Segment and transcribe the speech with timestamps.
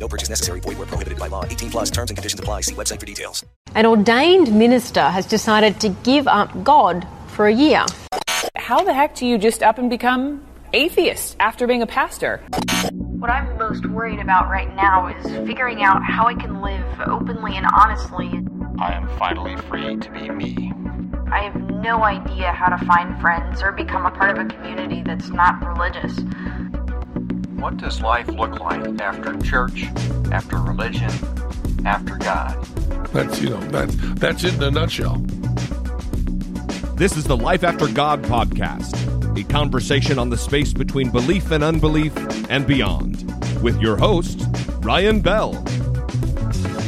[0.00, 0.60] No purchase necessary.
[0.60, 1.44] Void where prohibited by law.
[1.44, 2.62] 18 plus terms and conditions apply.
[2.62, 3.44] See website for details.
[3.74, 7.84] An ordained minister has decided to give up God for a year.
[8.56, 12.40] How the heck do you just up and become atheist after being a pastor?
[12.92, 17.56] What I'm most worried about right now is figuring out how I can live openly
[17.56, 18.30] and honestly.
[18.78, 20.72] I am finally free to be me.
[21.30, 25.02] I have no idea how to find friends or become a part of a community
[25.04, 26.18] that's not religious.
[27.60, 29.84] What does life look like after church,
[30.32, 31.10] after religion,
[31.84, 32.64] after God?
[33.12, 35.18] That's you know that's that's it in a nutshell.
[36.96, 41.62] This is the Life After God podcast, a conversation on the space between belief and
[41.62, 42.16] unbelief
[42.48, 43.30] and beyond,
[43.62, 44.40] with your host
[44.80, 45.52] Ryan Bell.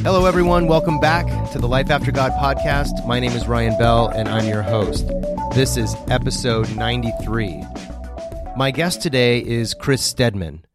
[0.05, 0.69] Hello, everyone.
[0.69, 3.07] Welcome back to the Life After God podcast.
[3.07, 5.07] My name is Ryan Bell, and I'm your host.
[5.53, 7.63] This is episode 93.
[8.55, 10.67] My guest today is Chris Stedman.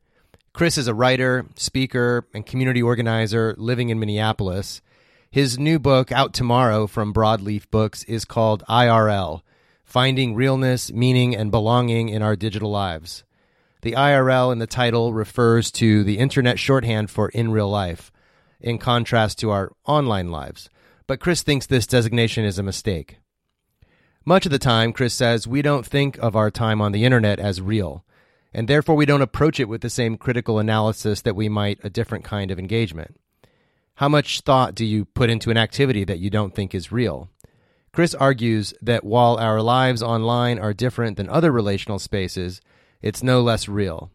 [0.52, 4.82] Chris is a writer, speaker, and community organizer living in Minneapolis.
[5.30, 9.42] His new book, out tomorrow from Broadleaf Books, is called IRL
[9.86, 13.24] Finding Realness, Meaning, and Belonging in Our Digital Lives.
[13.84, 18.12] The IRL in the title refers to the internet shorthand for in real life,
[18.60, 20.68] in contrast to our online lives.
[21.06, 23.20] But Chris thinks this designation is a mistake.
[24.28, 27.40] Much of the time, Chris says, we don't think of our time on the internet
[27.40, 28.04] as real,
[28.54, 31.90] and therefore we don't approach it with the same critical analysis that we might a
[31.90, 33.18] different kind of engagement.
[33.96, 37.30] How much thought do you put into an activity that you don't think is real?
[37.94, 42.60] Chris argues that while our lives online are different than other relational spaces,
[43.02, 44.12] it's no less real.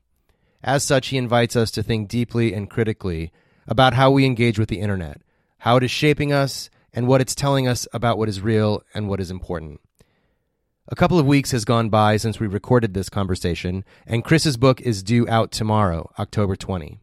[0.62, 3.32] As such, he invites us to think deeply and critically
[3.66, 5.22] about how we engage with the internet,
[5.60, 9.08] how it is shaping us, and what it's telling us about what is real and
[9.08, 9.80] what is important.
[10.88, 14.80] A couple of weeks has gone by since we recorded this conversation, and Chris's book
[14.80, 16.98] is due out tomorrow, October 20.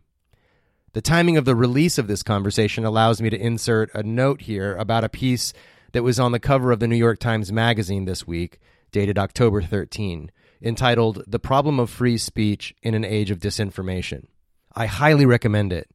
[0.92, 4.76] The timing of the release of this conversation allows me to insert a note here
[4.76, 5.54] about a piece
[5.94, 8.60] that was on the cover of the New York Times Magazine this week,
[8.92, 10.30] dated October 13,
[10.62, 14.26] entitled The Problem of Free Speech in an Age of Disinformation.
[14.76, 15.90] I highly recommend it.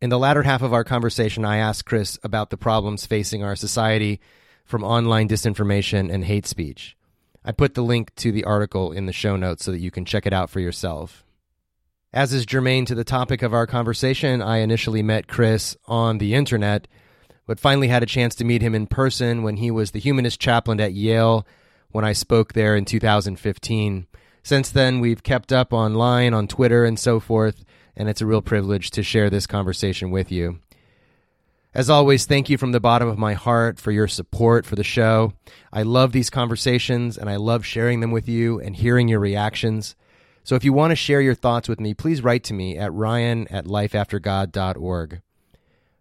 [0.00, 3.56] In the latter half of our conversation, I asked Chris about the problems facing our
[3.56, 4.20] society
[4.64, 6.96] from online disinformation and hate speech.
[7.44, 10.04] I put the link to the article in the show notes so that you can
[10.04, 11.24] check it out for yourself.
[12.12, 16.34] As is germane to the topic of our conversation, I initially met Chris on the
[16.34, 16.88] internet,
[17.46, 20.40] but finally had a chance to meet him in person when he was the humanist
[20.40, 21.46] chaplain at Yale
[21.90, 24.06] when I spoke there in 2015.
[24.42, 27.64] Since then, we've kept up online, on Twitter, and so forth,
[27.96, 30.58] and it's a real privilege to share this conversation with you.
[31.72, 34.82] As always, thank you from the bottom of my heart for your support for the
[34.82, 35.34] show.
[35.72, 39.94] I love these conversations and I love sharing them with you and hearing your reactions.
[40.42, 42.92] So if you want to share your thoughts with me, please write to me at
[42.92, 45.20] ryan at lifeaftergod.org.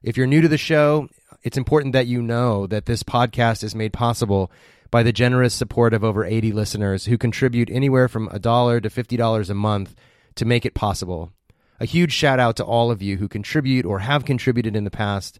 [0.02, 1.07] If you're new to the show,
[1.44, 4.51] it's important that you know that this podcast is made possible
[4.90, 8.90] by the generous support of over 80 listeners who contribute anywhere from a dollar to
[8.90, 9.96] $50 a month
[10.34, 11.31] to make it possible.
[11.80, 14.90] A huge shout out to all of you who contribute or have contributed in the
[14.90, 15.40] past.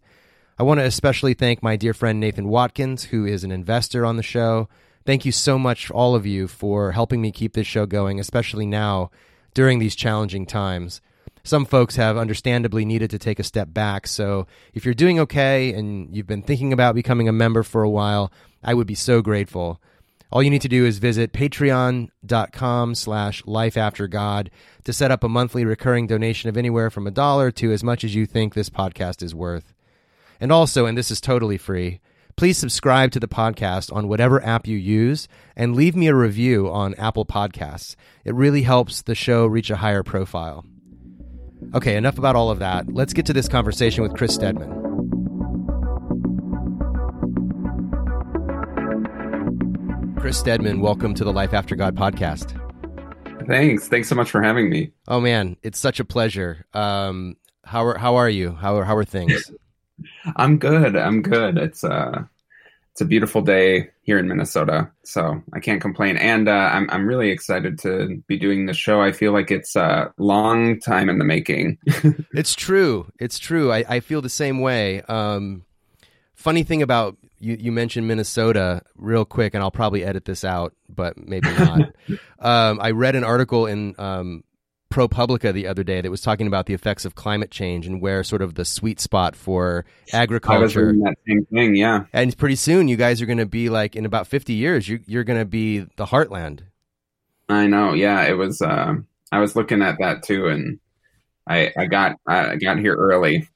[0.60, 4.18] I want to especially thank my dear friend Nathan Watkins, who is an investor on
[4.18, 4.68] the show.
[5.06, 8.66] Thank you so much, all of you, for helping me keep this show going, especially
[8.66, 9.10] now
[9.54, 11.00] during these challenging times.
[11.44, 14.06] Some folks have understandably needed to take a step back.
[14.06, 17.88] So if you're doing okay and you've been thinking about becoming a member for a
[17.88, 18.30] while,
[18.62, 19.80] I would be so grateful.
[20.30, 24.48] All you need to do is visit patreon.com slash lifeaftergod
[24.84, 28.04] to set up a monthly recurring donation of anywhere from a dollar to as much
[28.04, 29.72] as you think this podcast is worth.
[30.40, 32.00] And also, and this is totally free,
[32.34, 36.70] please subscribe to the podcast on whatever app you use and leave me a review
[36.70, 37.94] on Apple Podcasts.
[38.24, 40.64] It really helps the show reach a higher profile.
[41.74, 42.90] Okay, enough about all of that.
[42.90, 44.78] Let's get to this conversation with Chris Stedman.
[50.18, 52.56] Chris Stedman, welcome to the Life After God podcast.
[53.46, 53.88] Thanks.
[53.88, 54.92] Thanks so much for having me.
[55.06, 56.64] Oh man, it's such a pleasure.
[56.72, 58.52] Um, how are how are you?
[58.52, 59.50] How are how are things?
[60.36, 60.96] I'm good.
[60.96, 61.58] I'm good.
[61.58, 62.24] It's uh
[62.92, 66.16] it's a beautiful day here in Minnesota, so I can't complain.
[66.16, 69.00] And uh, I'm I'm really excited to be doing this show.
[69.00, 71.78] I feel like it's a long time in the making.
[72.34, 73.10] it's true.
[73.18, 73.72] It's true.
[73.72, 75.02] I, I feel the same way.
[75.02, 75.64] Um,
[76.34, 80.74] funny thing about you, you mentioned Minnesota real quick, and I'll probably edit this out,
[80.88, 81.80] but maybe not.
[82.40, 84.44] um, I read an article in um,
[84.90, 88.22] ProPublica the other day that was talking about the effects of climate change and where
[88.24, 90.92] sort of the sweet spot for agriculture.
[90.92, 92.04] That same thing, yeah.
[92.12, 95.00] And pretty soon, you guys are going to be like in about fifty years, you,
[95.06, 96.60] you're going to be the heartland.
[97.48, 97.94] I know.
[97.94, 98.60] Yeah, it was.
[98.60, 98.94] Uh,
[99.32, 100.80] I was looking at that too, and
[101.46, 103.48] I I got I got here early.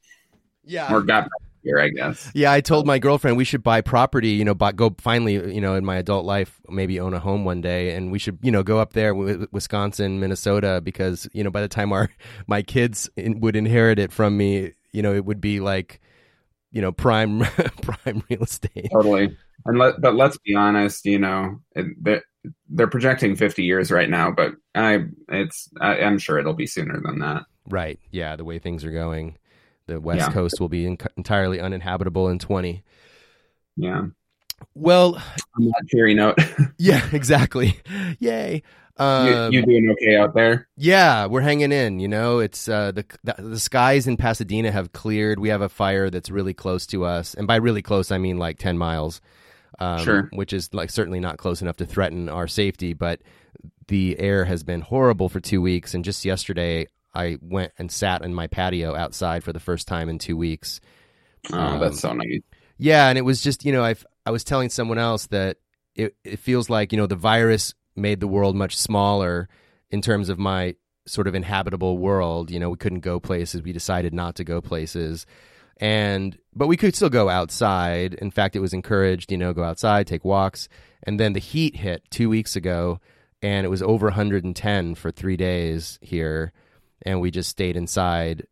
[0.64, 1.28] Yeah, or got
[1.64, 2.30] here, I guess.
[2.34, 4.30] Yeah, I told my girlfriend we should buy property.
[4.30, 5.54] You know, buy, go finally.
[5.54, 8.38] You know, in my adult life, maybe own a home one day, and we should
[8.42, 12.10] you know go up there, with Wisconsin, Minnesota, because you know by the time our
[12.46, 16.00] my kids in, would inherit it from me, you know, it would be like
[16.70, 17.40] you know prime
[17.82, 18.90] prime real estate.
[18.92, 19.36] Totally.
[19.66, 22.22] And let, but let's be honest, you know, they're,
[22.68, 27.00] they're projecting 50 years right now, but I it's I, I'm sure it'll be sooner
[27.00, 27.44] than that.
[27.66, 27.98] Right.
[28.10, 29.38] Yeah, the way things are going
[29.86, 30.32] the west yeah.
[30.32, 32.82] coast will be in- entirely uninhabitable in 20
[33.76, 34.06] yeah.
[34.74, 35.16] Well
[35.56, 36.38] on that cheery note.
[36.78, 37.78] Yeah exactly.
[38.18, 38.62] Yay.
[38.96, 40.68] Um, you, you, doing okay out there?
[40.76, 42.38] Yeah we're hanging in you know?
[42.38, 45.40] It's uh, the, the, the skies in pasadena have cleared.
[45.40, 47.34] We have a fire that's really close to us.
[47.34, 49.20] And by really close i mean like 10 miles.
[49.80, 50.28] Um, sure.
[50.32, 53.20] which is like certainly not close enough to threaten our safety but
[53.88, 55.94] the air has been horrible for two weeks.
[55.94, 60.08] And just yesterday I went and sat in my patio outside for the first time
[60.08, 60.80] in two weeks.
[61.52, 62.40] Oh, um, that's so nice.
[62.78, 63.94] Yeah, and it was just you know I
[64.26, 65.58] I was telling someone else that
[65.94, 69.48] it it feels like you know the virus made the world much smaller
[69.90, 70.74] in terms of my
[71.06, 72.50] sort of inhabitable world.
[72.50, 73.62] You know, we couldn't go places.
[73.62, 75.26] We decided not to go places.
[75.78, 78.14] And but we could still go outside.
[78.14, 80.68] In fact, it was encouraged, you know, go outside, take walks.
[81.02, 83.00] And then the heat hit 2 weeks ago
[83.42, 86.52] and it was over 110 for 3 days here
[87.04, 88.46] and we just stayed inside.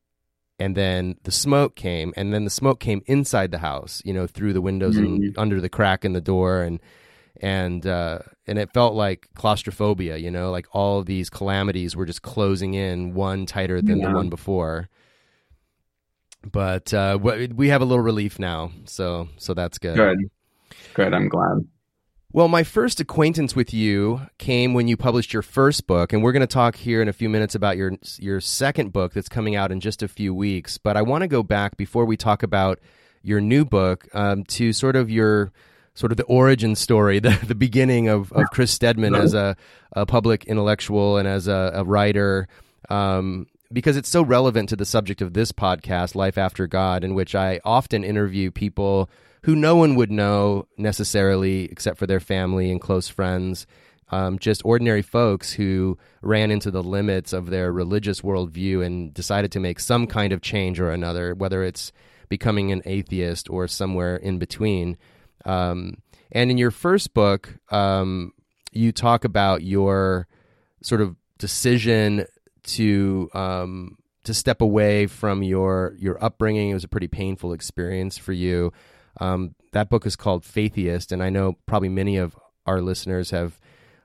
[0.59, 4.29] And then the smoke came and then the smoke came inside the house you know
[4.29, 5.05] through the windows mm-hmm.
[5.05, 6.63] and under the crack in the door.
[6.63, 6.81] And
[7.41, 12.07] and uh, and it felt like claustrophobia you know like all of these calamities were
[12.07, 14.09] just closing in one tighter than yeah.
[14.09, 14.89] the one before.
[16.45, 18.73] But uh, we have a little relief now.
[18.85, 19.97] So so that's good.
[19.97, 20.19] Good.
[20.95, 21.15] Good.
[21.15, 21.67] I'm glad
[22.32, 26.32] well, my first acquaintance with you came when you published your first book, and we're
[26.32, 29.55] going to talk here in a few minutes about your your second book that's coming
[29.55, 30.79] out in just a few weeks.
[30.79, 32.81] But I want to go back before we talk about
[33.23, 35.52] your new book um, to sort of your
[35.94, 39.56] sort of the origin story, the, the beginning of, of Chris Stedman as a,
[39.93, 42.49] a public intellectual and as a, a writer.
[42.88, 47.14] Um, because it's so relevant to the subject of this podcast, Life After God, in
[47.14, 49.08] which I often interview people
[49.43, 53.67] who no one would know necessarily except for their family and close friends.
[54.11, 59.50] Um, just ordinary folks who ran into the limits of their religious worldview and decided
[59.53, 61.93] to make some kind of change or another, whether it's
[62.29, 64.99] becoming an atheist or somewhere in between.
[65.47, 65.97] Um,
[66.31, 68.33] and in your first book, um,
[68.71, 70.29] you talk about your
[70.83, 72.27] sort of decision
[72.65, 76.71] to um, to step away from your your upbringing.
[76.71, 78.73] It was a pretty painful experience for you.
[79.20, 82.37] Um, that book is called Faitheist, and I know probably many of
[82.67, 83.59] our listeners have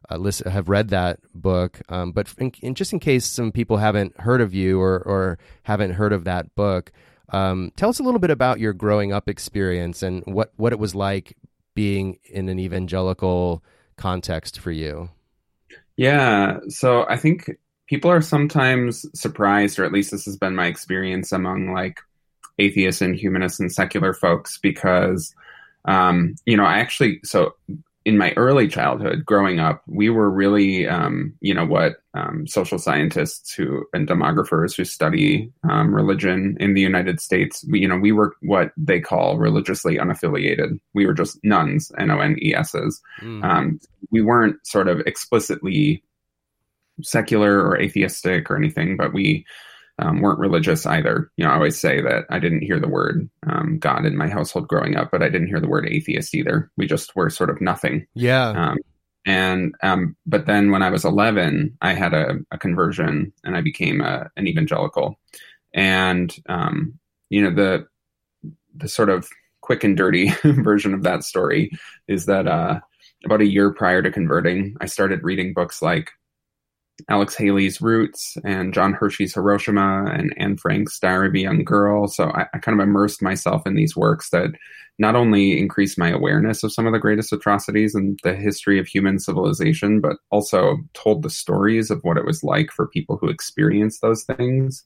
[0.10, 1.82] uh, list, have read that book.
[1.90, 5.40] Um, but in, in, just in case some people haven't heard of you or, or
[5.64, 6.92] haven't heard of that book,
[7.30, 10.80] um, tell us a little bit about your growing up experience and what, what it
[10.80, 11.36] was like
[11.76, 13.64] being in an evangelical
[13.98, 15.10] context for you.
[15.98, 17.52] Yeah, so I think
[17.88, 22.00] people are sometimes surprised, or at least this has been my experience among like
[22.60, 25.34] atheists and humanists and secular folks because
[25.86, 27.54] um, you know i actually so
[28.08, 32.80] in my early childhood growing up we were really um, you know what um, social
[32.80, 37.98] scientists who and demographers who study um, religion in the united states we, you know
[37.98, 43.44] we were what they call religiously unaffiliated we were just nones, n-o-n-e-s's mm.
[43.44, 43.78] Um,
[44.10, 46.02] we weren't sort of explicitly
[47.02, 49.46] secular or atheistic or anything but we
[50.00, 51.32] um, weren't religious either.
[51.38, 54.30] You know, I always say that I didn't hear the word um, God in my
[54.30, 56.72] household growing up, but I didn't hear the word atheist either.
[56.78, 58.06] We just were sort of nothing.
[58.14, 58.50] Yeah.
[58.50, 58.78] Um,
[59.26, 63.62] and um, but then when I was 11, I had a, a conversion and I
[63.62, 65.20] became a, an evangelical.
[65.74, 66.98] And um,
[67.30, 67.88] you know the
[68.76, 69.28] the sort of
[69.62, 71.72] quick and dirty version of that story
[72.08, 72.80] is that uh,
[73.26, 76.12] about a year prior to converting, I started reading books like
[77.10, 82.08] Alex Haley's Roots and John Hersey's Hiroshima and Anne Frank's Diary of a Young Girl.
[82.08, 84.52] So I, I, kind of immersed myself in these works that
[85.00, 88.88] not only increased my awareness of some of the greatest atrocities in the history of
[88.88, 93.30] human civilization, but also told the stories of what it was like for people who
[93.30, 94.84] experienced those things.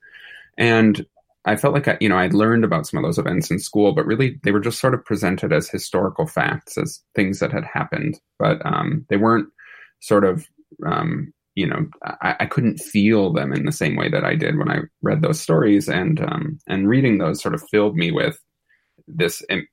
[0.58, 1.06] And
[1.46, 3.94] I felt like I, you know I'd learned about some of those events in school,
[3.94, 7.64] but really they were just sort of presented as historical facts, as things that had
[7.64, 9.48] happened, but um, they weren't
[10.02, 10.46] sort of
[10.86, 14.58] um, you know I, I, couldn't feel them in the same way that I did
[14.58, 18.40] when I read those stories, and um, and reading those sort of filled me with
[19.08, 19.68] this Im-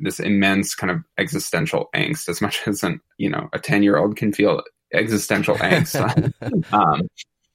[0.00, 3.98] this immense kind of existential angst, as much as an you know a ten year
[3.98, 6.32] old can feel existential angst.
[6.72, 7.08] um,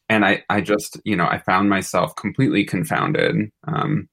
[0.09, 4.07] and I, I just, you know, I found myself completely confounded um,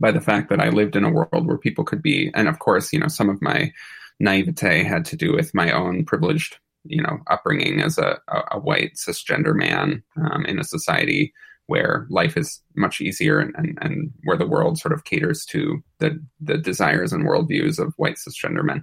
[0.00, 2.58] by the fact that I lived in a world where people could be, and of
[2.58, 3.72] course, you know, some of my
[4.20, 8.18] naivete had to do with my own privileged, you know, upbringing as a,
[8.50, 11.32] a, white cisgender man um, in a society
[11.66, 15.82] where life is much easier and, and, and where the world sort of caters to
[15.98, 18.82] the, the desires and worldviews of white cisgender men.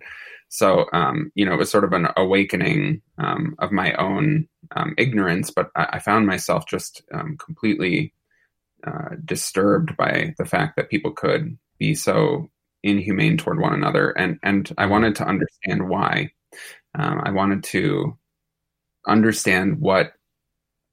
[0.49, 4.93] So, um, you know, it was sort of an awakening um, of my own um,
[4.97, 8.13] ignorance, but I, I, found myself just um, completely
[8.85, 12.49] uh, disturbed by the fact that people could be so
[12.83, 16.31] inhumane toward one another, and and I wanted to understand why.
[16.97, 18.17] Um, I wanted to
[19.07, 20.13] understand what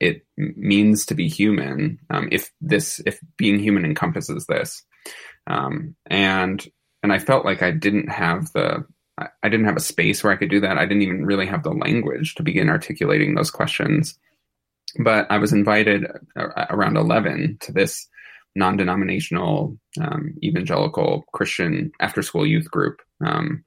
[0.01, 2.01] it means to be human.
[2.11, 4.85] Um, if this, if being human encompasses this,
[5.47, 6.67] and
[7.03, 8.85] and I felt like I didn't have the
[9.19, 10.79] I didn't have a space where I could do that.
[10.79, 14.19] I didn't even really have the language to begin articulating those questions.
[14.99, 16.07] But I was invited
[16.37, 18.09] uh, around 11 to this
[18.57, 23.01] non denominational um, evangelical Christian after school youth group.
[23.25, 23.65] Um,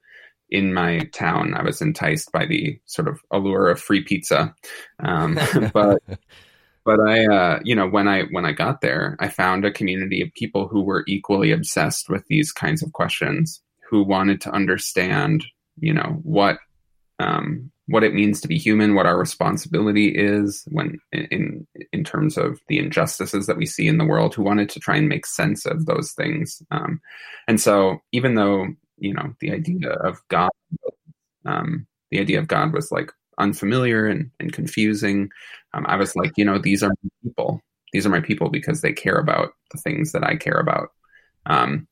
[0.50, 4.56] in my town, I was enticed by the sort of allure of free pizza.
[5.00, 5.40] Um,
[5.74, 6.02] but
[6.86, 10.22] but I, uh, you know, when I when I got there, I found a community
[10.22, 15.46] of people who were equally obsessed with these kinds of questions who wanted to understand,
[15.80, 16.60] you know, what
[17.20, 22.38] um, what it means to be human, what our responsibility is when in in terms
[22.38, 25.26] of the injustices that we see in the world, who wanted to try and make
[25.26, 26.62] sense of those things.
[26.70, 27.02] Um,
[27.48, 30.52] and so, even though you know the idea of God,
[31.46, 35.30] um, the idea of God was like unfamiliar and, and confusing,
[35.74, 37.62] um, I was like, you know, these are my people.
[37.92, 40.90] These are my people because they care about the things that I care about.
[41.46, 41.88] Um,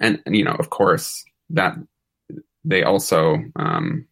[0.00, 1.76] and, and you know, of course, that
[2.64, 4.06] they also um,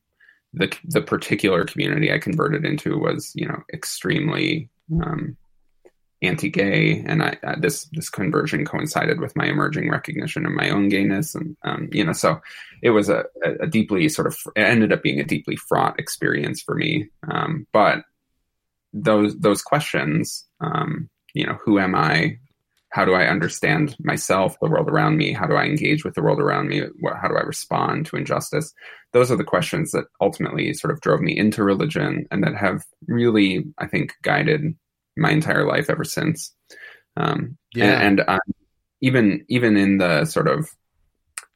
[0.52, 4.68] the the particular community I converted into was you know extremely
[5.02, 5.36] um,
[6.22, 11.34] anti-gay, and I, this this conversion coincided with my emerging recognition of my own gayness,
[11.34, 12.40] and um, you know, so
[12.82, 13.24] it was a,
[13.60, 17.08] a, deeply sort of it ended up being a deeply fraught experience for me.
[17.30, 18.04] Um, but
[18.92, 22.38] those those questions, um, you know, who am I?
[22.92, 25.32] how do I understand myself, the world around me?
[25.32, 26.82] How do I engage with the world around me?
[27.20, 28.72] how do I respond to injustice?
[29.12, 32.84] Those are the questions that ultimately sort of drove me into religion and that have
[33.08, 34.74] really, I think, guided
[35.16, 36.54] my entire life ever since.
[37.16, 38.00] Um, yeah.
[38.00, 38.40] And, and
[39.00, 40.70] even even in the sort of,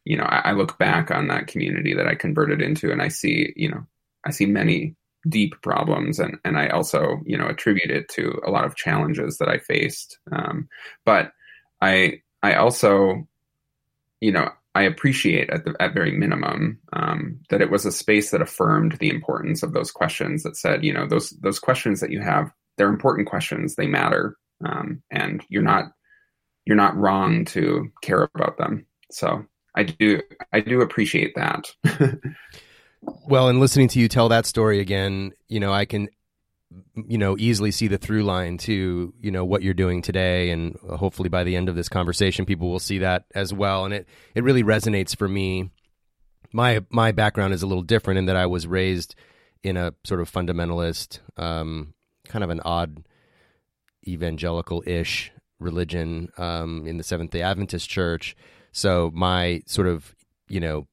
[0.04, 3.08] you know, I, I look back on that community that I converted into, and I
[3.08, 3.86] see, you know,
[4.24, 4.96] I see many
[5.28, 9.38] deep problems and and I also you know attribute it to a lot of challenges
[9.38, 10.68] that I faced um,
[11.04, 11.32] but
[11.80, 13.26] I I also
[14.20, 18.30] you know I appreciate at the at very minimum um, that it was a space
[18.30, 22.10] that affirmed the importance of those questions that said you know those those questions that
[22.10, 25.86] you have they're important questions they matter um, and you're not
[26.64, 30.20] you're not wrong to care about them so I do
[30.52, 31.66] I do appreciate that
[33.02, 36.08] Well, and listening to you tell that story again, you know, I can,
[36.94, 40.50] you know, easily see the through line to, you know, what you're doing today.
[40.50, 43.84] And hopefully by the end of this conversation, people will see that as well.
[43.84, 45.70] And it, it really resonates for me.
[46.52, 49.14] My, my background is a little different in that I was raised
[49.62, 51.94] in a sort of fundamentalist, um,
[52.26, 53.04] kind of an odd
[54.06, 58.36] evangelical ish religion um, in the Seventh day Adventist church.
[58.72, 60.14] So my sort of,
[60.48, 60.86] you know,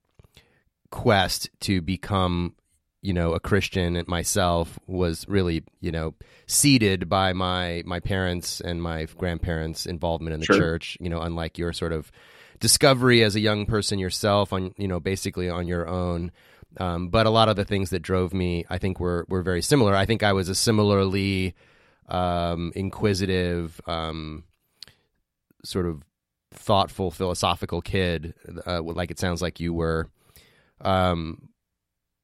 [0.92, 2.54] quest to become
[3.02, 6.14] you know a christian myself was really you know
[6.46, 10.58] seeded by my my parents and my grandparents involvement in the sure.
[10.58, 12.12] church you know unlike your sort of
[12.60, 16.32] discovery as a young person yourself on you know basically on your own
[16.78, 19.62] um, but a lot of the things that drove me i think were were very
[19.62, 21.56] similar i think i was a similarly
[22.10, 24.44] um, inquisitive um,
[25.64, 26.04] sort of
[26.52, 28.34] thoughtful philosophical kid
[28.68, 30.10] uh, like it sounds like you were
[30.82, 31.50] um,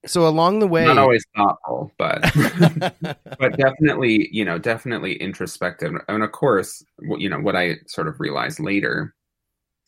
[0.06, 2.22] so along the way, not always thoughtful, but
[3.02, 5.94] but definitely, you know, definitely introspective.
[6.08, 6.84] And of course,
[7.18, 9.14] you know, what I sort of realized later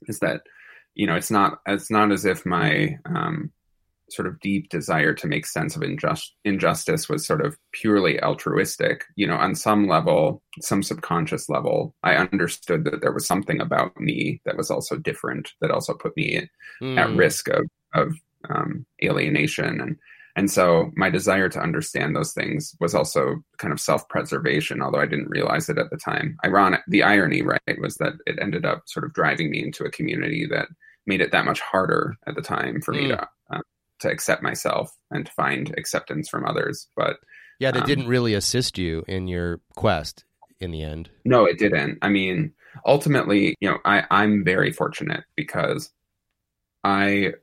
[0.07, 0.41] is that,
[0.95, 3.51] you know, it's not it's not as if my um,
[4.11, 9.05] sort of deep desire to make sense of injust- injustice was sort of purely altruistic.
[9.15, 13.99] You know, on some level, some subconscious level, I understood that there was something about
[13.99, 16.47] me that was also different, that also put me
[16.81, 16.97] mm.
[16.97, 17.17] at hmm.
[17.17, 18.13] risk of of
[18.49, 19.97] um, alienation and
[20.35, 25.05] and so my desire to understand those things was also kind of self-preservation, although I
[25.05, 26.37] didn't realize it at the time.
[26.45, 29.91] Ironic, the irony, right, was that it ended up sort of driving me into a
[29.91, 30.67] community that
[31.05, 33.01] made it that much harder at the time for mm.
[33.01, 33.59] me to uh,
[34.01, 36.87] to accept myself and to find acceptance from others.
[36.95, 37.17] But
[37.59, 40.25] yeah, that um, didn't really assist you in your quest
[40.59, 41.09] in the end.
[41.25, 41.99] No, it didn't.
[42.01, 42.53] I mean,
[42.85, 45.91] ultimately, you know, I, I'm very fortunate because
[46.83, 47.33] I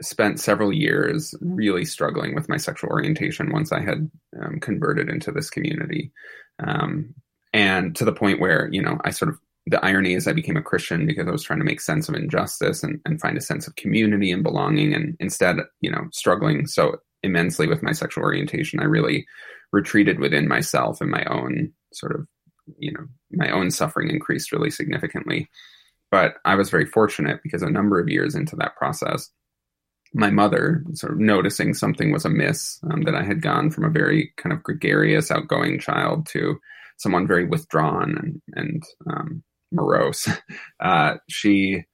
[0.00, 5.30] spent several years really struggling with my sexual orientation once I had um, converted into
[5.30, 6.12] this community.
[6.58, 7.14] Um,
[7.52, 10.56] and to the point where, you know, I sort of, the irony is I became
[10.56, 13.40] a Christian because I was trying to make sense of injustice and, and find a
[13.40, 14.92] sense of community and belonging.
[14.92, 19.24] And instead, you know, struggling so immensely with my sexual orientation, I really
[19.72, 22.26] retreated within myself and my own sort of,
[22.78, 25.48] you know, my own suffering increased really significantly.
[26.10, 29.30] But I was very fortunate because a number of years into that process,
[30.12, 33.90] my mother sort of noticing something was amiss, um, that I had gone from a
[33.90, 36.58] very kind of gregarious, outgoing child to
[36.98, 40.28] someone very withdrawn and, and um, morose.
[40.80, 41.84] Uh, she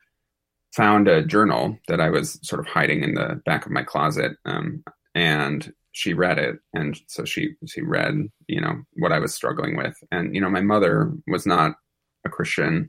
[0.74, 4.32] found a journal that I was sort of hiding in the back of my closet,
[4.46, 4.82] um,
[5.14, 8.14] and she read it, and so she she read,
[8.46, 11.76] you know, what I was struggling with, and you know, my mother was not
[12.24, 12.88] a Christian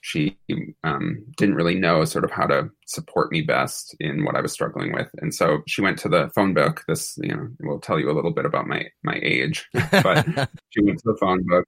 [0.00, 0.36] she
[0.84, 4.52] um, didn't really know sort of how to support me best in what I was
[4.52, 6.84] struggling with, and so she went to the phone book.
[6.86, 10.24] This, you know, will tell you a little bit about my my age, but
[10.70, 11.66] she went to the phone book.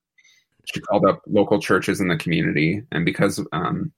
[0.72, 3.92] She called up local churches in the community, and because um,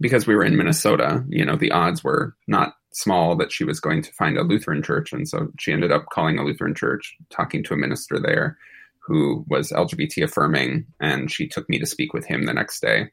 [0.00, 3.80] because we were in Minnesota, you know, the odds were not small that she was
[3.80, 7.16] going to find a Lutheran church, and so she ended up calling a Lutheran church,
[7.30, 8.58] talking to a minister there
[9.06, 13.10] who was LGBT affirming, and she took me to speak with him the next day.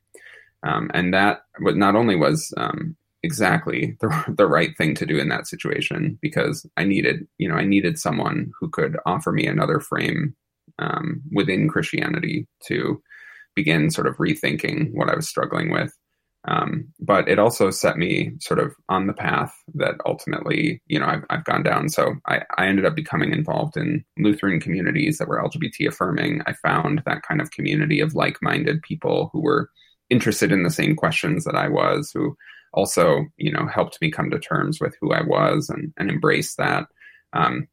[0.64, 5.30] Um, and that not only was um, exactly the, the right thing to do in
[5.30, 9.80] that situation because I needed, you know, I needed someone who could offer me another
[9.80, 10.36] frame
[10.80, 13.02] um, within Christianity to
[13.56, 15.96] begin sort of rethinking what I was struggling with.
[16.48, 21.06] Um, but it also set me sort of on the path that ultimately, you know,
[21.06, 21.90] I've, I've gone down.
[21.90, 26.42] So I, I ended up becoming involved in Lutheran communities that were LGBT affirming.
[26.48, 29.70] I found that kind of community of like minded people who were
[30.10, 32.36] interested in the same questions that I was, who
[32.74, 36.56] also, you know, helped me come to terms with who I was and, and embrace
[36.56, 36.88] that.
[37.34, 37.68] Um,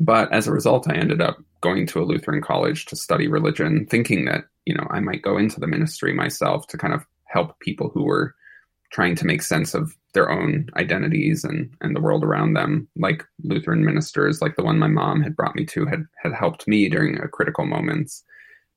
[0.00, 3.86] but as a result, I ended up going to a Lutheran college to study religion,
[3.86, 7.58] thinking that, you know, I might go into the ministry myself to kind of help
[7.60, 8.34] people who were
[8.92, 13.24] trying to make sense of their own identities and, and the world around them, like
[13.42, 16.88] Lutheran ministers, like the one my mom had brought me to, had had helped me
[16.90, 18.22] during a critical moments.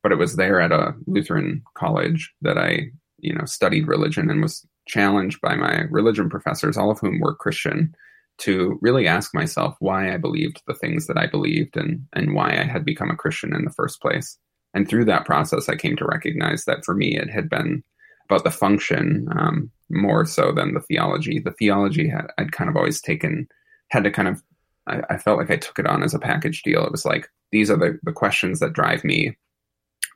[0.01, 4.41] But it was there at a Lutheran college that I, you know, studied religion and
[4.41, 7.93] was challenged by my religion professors, all of whom were Christian,
[8.39, 12.51] to really ask myself why I believed the things that I believed and and why
[12.51, 14.37] I had become a Christian in the first place.
[14.73, 17.83] And through that process, I came to recognize that for me, it had been
[18.29, 21.39] about the function um, more so than the theology.
[21.39, 23.47] The theology had I'd kind of always taken
[23.89, 24.43] had to kind of
[24.87, 26.85] I, I felt like I took it on as a package deal.
[26.85, 29.37] It was like these are the the questions that drive me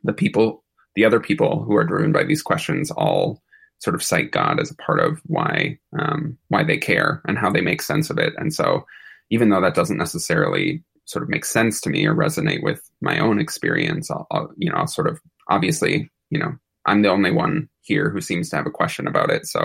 [0.04, 0.64] the people,
[0.96, 3.42] the other people who are driven by these questions, all
[3.80, 7.50] sort of cite God as a part of why um, why they care and how
[7.50, 8.34] they make sense of it.
[8.38, 8.86] And so,
[9.30, 13.20] even though that doesn't necessarily sort of make sense to me or resonate with my
[13.20, 16.54] own experience, I'll, I'll you know I'll sort of obviously you know
[16.86, 19.60] I'm the only one here who seems to have a question about it, so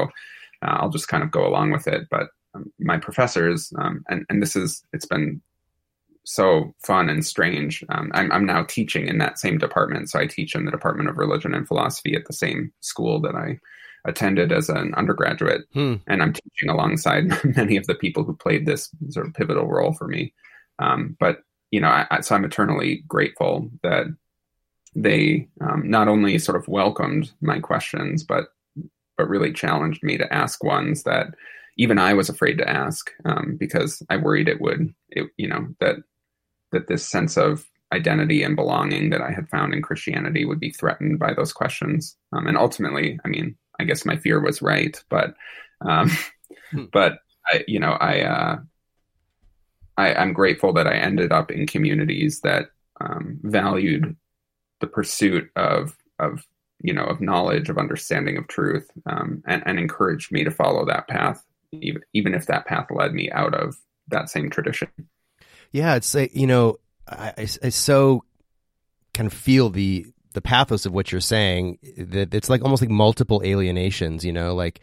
[0.62, 2.06] uh, I'll just kind of go along with it.
[2.10, 5.42] But um, my professors, um, and and this is it's been
[6.24, 7.84] so fun and strange.
[7.90, 10.08] Um, I'm, I'm now teaching in that same department.
[10.08, 13.34] So I teach in the Department of Religion and Philosophy at the same school that
[13.34, 13.58] I
[14.04, 15.62] attended as an undergraduate.
[15.72, 15.94] Hmm.
[16.06, 19.92] And I'm teaching alongside many of the people who played this sort of pivotal role
[19.92, 20.34] for me.
[20.78, 21.38] Um, but,
[21.70, 24.06] you know, I, I, so I'm eternally grateful that
[24.94, 28.48] they um, not only sort of welcomed my questions, but
[29.16, 31.28] but really challenged me to ask ones that
[31.76, 35.68] even I was afraid to ask um, because I worried it would, it, you know,
[35.80, 35.96] that
[36.72, 40.70] that this sense of identity and belonging that I had found in Christianity would be
[40.70, 42.16] threatened by those questions.
[42.32, 45.34] Um, and ultimately, I mean, I guess my fear was right, but,
[45.80, 46.10] um,
[46.70, 46.84] hmm.
[46.92, 48.56] but I, you know, I, uh,
[49.96, 52.66] I, am grateful that I ended up in communities that
[53.00, 54.16] um, valued
[54.80, 56.46] the pursuit of, of,
[56.80, 60.86] you know, of knowledge, of understanding of truth, um, and, and encouraged me to follow
[60.86, 63.76] that path, even, even if that path led me out of
[64.08, 64.88] that same tradition.
[65.72, 68.24] Yeah, it's like you know, I, I, I so
[69.26, 71.78] of feel the the pathos of what you're saying.
[71.96, 74.24] That it's like almost like multiple alienations.
[74.24, 74.80] You know, like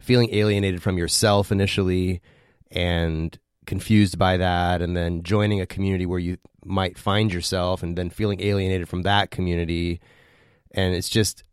[0.00, 2.22] feeling alienated from yourself initially,
[2.70, 7.96] and confused by that, and then joining a community where you might find yourself, and
[7.96, 10.00] then feeling alienated from that community.
[10.72, 11.44] And it's just,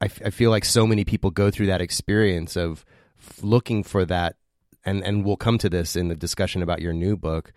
[0.00, 2.84] I, f- I feel like so many people go through that experience of
[3.18, 4.36] f- looking for that,
[4.84, 7.52] and and we'll come to this in the discussion about your new book.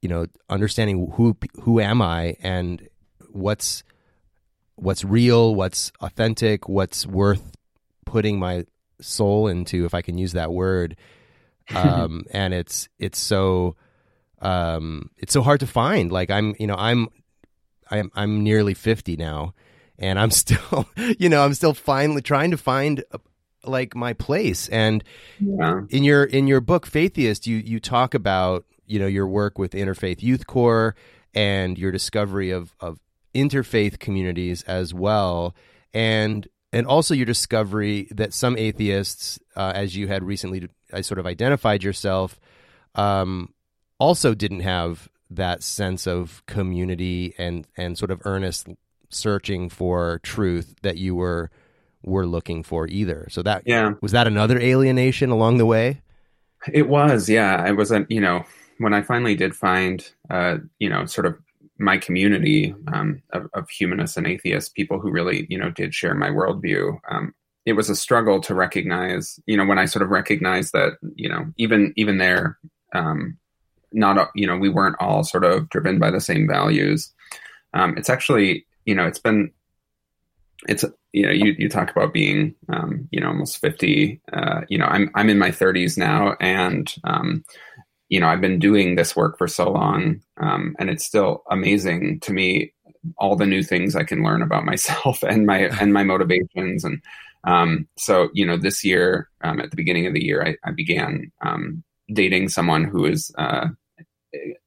[0.00, 2.86] You know, understanding who who am I and
[3.30, 3.82] what's
[4.84, 7.52] what's real, what's authentic, what's worth
[8.04, 8.64] putting my
[9.00, 10.96] soul into, if I can use that word.
[11.74, 13.74] Um, and it's it's so
[14.42, 16.12] um, it's so hard to find.
[16.12, 17.08] Like I'm, you know, I'm
[17.90, 19.54] I'm I'm nearly fifty now,
[19.98, 20.86] and I'm still,
[21.18, 23.18] you know, I'm still finally trying to find uh,
[23.64, 24.68] like my place.
[24.68, 25.02] And
[25.40, 25.80] Yeah.
[25.88, 29.72] in your in your book, Faitheist, you you talk about you know your work with
[29.72, 30.94] Interfaith Youth Core
[31.34, 33.00] and your discovery of of
[33.34, 35.54] interfaith communities as well,
[35.92, 41.18] and and also your discovery that some atheists, uh, as you had recently I sort
[41.18, 42.40] of identified yourself,
[42.94, 43.52] um,
[43.98, 48.68] also didn't have that sense of community and and sort of earnest
[49.10, 51.50] searching for truth that you were
[52.02, 53.26] were looking for either.
[53.30, 53.94] So that Yeah.
[54.02, 56.02] was that another alienation along the way.
[56.72, 57.56] It was, yeah.
[57.56, 58.44] I wasn't, you know,
[58.78, 61.38] when I finally did find, uh, you know, sort of
[61.78, 66.14] my community um, of, of humanists and atheists, people who really, you know, did share
[66.14, 66.98] my worldview.
[67.10, 67.34] Um,
[67.66, 71.28] it was a struggle to recognize, you know, when I sort of recognized that, you
[71.28, 72.58] know, even even there,
[72.94, 73.38] um,
[73.92, 77.12] not, you know, we weren't all sort of driven by the same values.
[77.72, 79.50] Um, it's actually, you know, it's been,
[80.68, 84.20] it's you know, you you talk about being, um, you know, almost fifty.
[84.32, 87.44] Uh, you know, I'm I'm in my thirties now, and um,
[88.08, 92.20] you know, I've been doing this work for so long, um, and it's still amazing
[92.20, 92.72] to me
[93.18, 96.84] all the new things I can learn about myself and my and my motivations.
[96.84, 97.02] And
[97.44, 100.72] um, so, you know, this year, um, at the beginning of the year, I, I
[100.72, 103.68] began um, dating someone who is uh,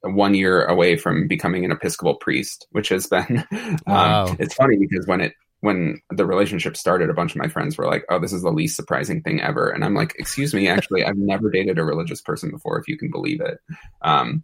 [0.01, 3.43] one year away from becoming an Episcopal priest, which has been.
[3.87, 4.27] Wow.
[4.27, 7.77] um, it's funny because when it when the relationship started, a bunch of my friends
[7.77, 10.67] were like, "Oh, this is the least surprising thing ever," and I'm like, "Excuse me,
[10.67, 13.59] actually, I've never dated a religious person before, if you can believe it."
[14.01, 14.43] Um,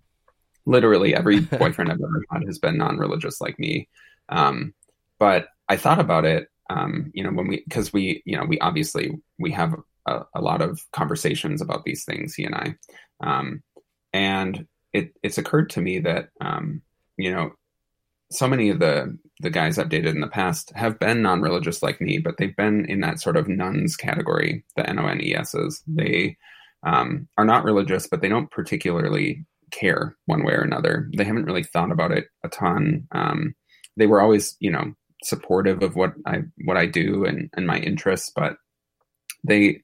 [0.65, 3.89] literally, every boyfriend I've ever had has been non-religious like me.
[4.29, 4.73] Um,
[5.19, 8.59] but I thought about it, um, you know, when we because we, you know, we
[8.59, 9.75] obviously we have
[10.07, 12.75] a, a lot of conversations about these things, he and I,
[13.21, 13.61] um,
[14.11, 16.81] and it it's occurred to me that um,
[17.17, 17.51] you know
[18.31, 22.01] so many of the the guys I've dated in the past have been non-religious like
[22.01, 25.35] me, but they've been in that sort of nones category, the N O N E
[25.35, 25.83] S's.
[25.85, 26.37] They
[26.83, 31.09] um, are not religious, but they don't particularly care one way or another.
[31.15, 33.07] They haven't really thought about it a ton.
[33.11, 33.55] Um,
[33.97, 37.77] they were always, you know, supportive of what I what I do and and my
[37.77, 38.57] interests, but
[39.43, 39.81] they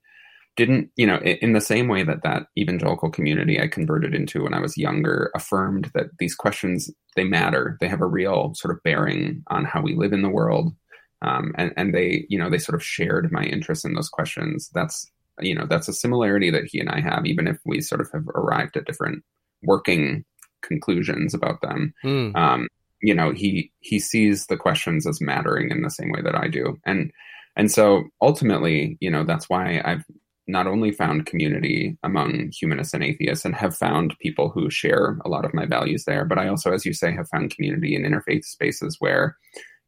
[0.60, 4.54] didn't, you know, in the same way that that evangelical community I converted into when
[4.54, 7.78] I was younger affirmed that these questions they matter.
[7.80, 10.74] They have a real sort of bearing on how we live in the world,
[11.22, 14.70] um, and and they, you know, they sort of shared my interest in those questions.
[14.74, 18.02] That's you know that's a similarity that he and I have, even if we sort
[18.02, 19.24] of have arrived at different
[19.64, 20.26] working
[20.62, 21.94] conclusions about them.
[22.02, 22.36] Hmm.
[22.36, 22.68] Um,
[23.02, 26.50] you know, he he sees the questions as mattering in the same way that I
[26.50, 27.14] do, and
[27.56, 30.04] and so ultimately, you know, that's why I've
[30.50, 35.30] not only found community among humanists and atheists and have found people who share a
[35.30, 38.02] lot of my values there, but I also, as you say, have found community in
[38.02, 39.38] interfaith spaces where,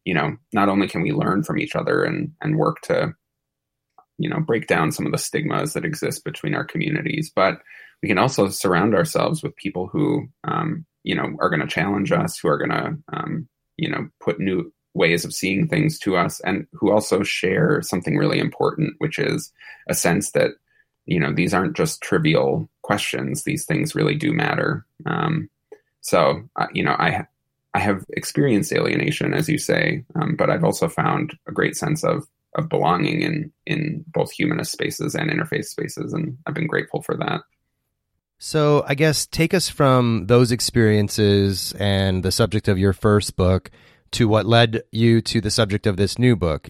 [0.05, 3.13] you know, not only can we learn from each other and and work to,
[4.19, 7.55] you know, break down some of the stigmas that exist between our communities, but
[8.03, 12.11] we can also surround ourselves with people who, um, you know, are going to challenge
[12.11, 13.47] us, who are going to, um,
[13.77, 18.17] you know, put new ways of seeing things to us, and who also share something
[18.17, 19.51] really important, which is
[19.89, 20.51] a sense that,
[21.05, 24.85] you know, these aren't just trivial questions; these things really do matter.
[25.05, 25.49] Um,
[26.01, 27.25] so, uh, you know, I
[27.73, 32.03] I have experienced alienation, as you say, um, but I've also found a great sense
[32.03, 37.01] of of belonging in in both humanist spaces and interfaith spaces, and I've been grateful
[37.01, 37.41] for that.
[38.43, 43.69] So I guess take us from those experiences and the subject of your first book
[44.13, 46.67] to what led you to the subject of this new book.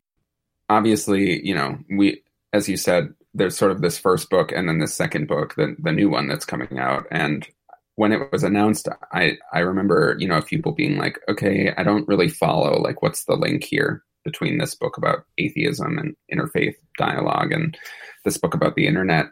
[0.70, 2.24] Obviously, you know, we,
[2.54, 5.76] as you said, there's sort of this first book and then this second book, the
[5.80, 7.48] the new one that's coming out, and
[7.96, 11.74] when it was announced, I I remember you know a few people being like, okay,
[11.78, 16.16] I don't really follow like what's the link here between this book about atheism and
[16.34, 17.78] interfaith dialogue and
[18.24, 19.28] this book about the internet.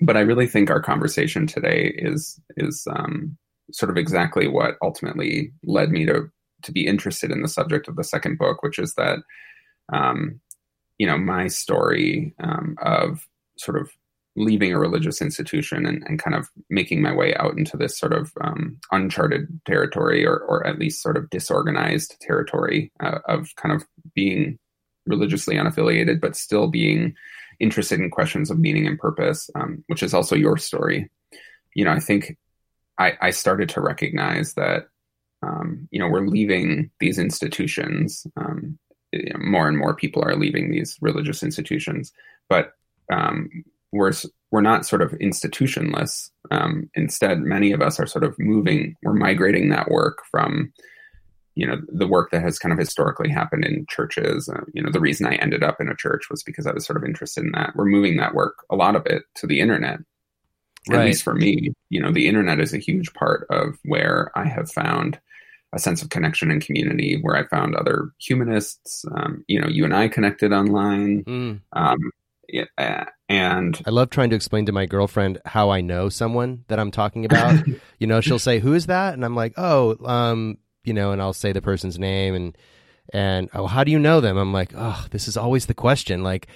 [0.00, 3.36] but I really think our conversation today is is um,
[3.72, 6.30] sort of exactly what ultimately led me to
[6.62, 9.18] to be interested in the subject of the second book, which is that
[9.92, 10.40] um,
[10.98, 13.90] you know my story um, of sort of
[14.36, 18.12] leaving a religious institution and, and kind of making my way out into this sort
[18.12, 23.74] of um, uncharted territory or, or at least sort of disorganized territory uh, of kind
[23.74, 24.56] of being
[25.06, 27.14] religiously unaffiliated but still being
[27.58, 31.10] interested in questions of meaning and purpose um, which is also your story.
[31.74, 32.36] You know i think
[32.98, 34.88] i, I started to recognize that
[35.42, 38.78] um, you know we're leaving these institutions um,
[39.12, 42.12] you know, more and more people are leaving these religious institutions
[42.48, 42.72] but
[43.12, 43.48] um,
[43.92, 44.12] we're
[44.50, 46.30] we're not sort of institutionless.
[46.50, 48.96] Um, instead, many of us are sort of moving.
[49.02, 50.72] We're migrating that work from,
[51.54, 54.48] you know, the work that has kind of historically happened in churches.
[54.48, 56.86] Uh, you know, the reason I ended up in a church was because I was
[56.86, 57.72] sort of interested in that.
[57.76, 59.98] We're moving that work, a lot of it, to the internet.
[60.88, 61.00] Right.
[61.00, 64.46] At least for me, you know, the internet is a huge part of where I
[64.46, 65.20] have found
[65.74, 69.04] a sense of connection and community where I found other humanists.
[69.14, 71.24] Um, you know, you and I connected online.
[71.24, 71.60] Mm.
[71.72, 72.10] Um,
[72.48, 76.78] yeah, and I love trying to explain to my girlfriend how I know someone that
[76.78, 77.62] I'm talking about.
[77.98, 81.20] you know, she'll say, "Who is that?" and I'm like, "Oh, um, you know," and
[81.20, 82.56] I'll say the person's name and
[83.12, 84.38] and oh, how do you know them?
[84.38, 86.48] I'm like, "Oh, this is always the question." Like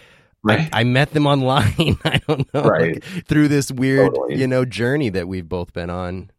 [0.42, 0.68] right.
[0.72, 1.98] I, I, met them online.
[2.04, 2.94] I don't know, right.
[2.94, 4.40] like, through this weird, totally.
[4.40, 6.30] you know, journey that we've both been on.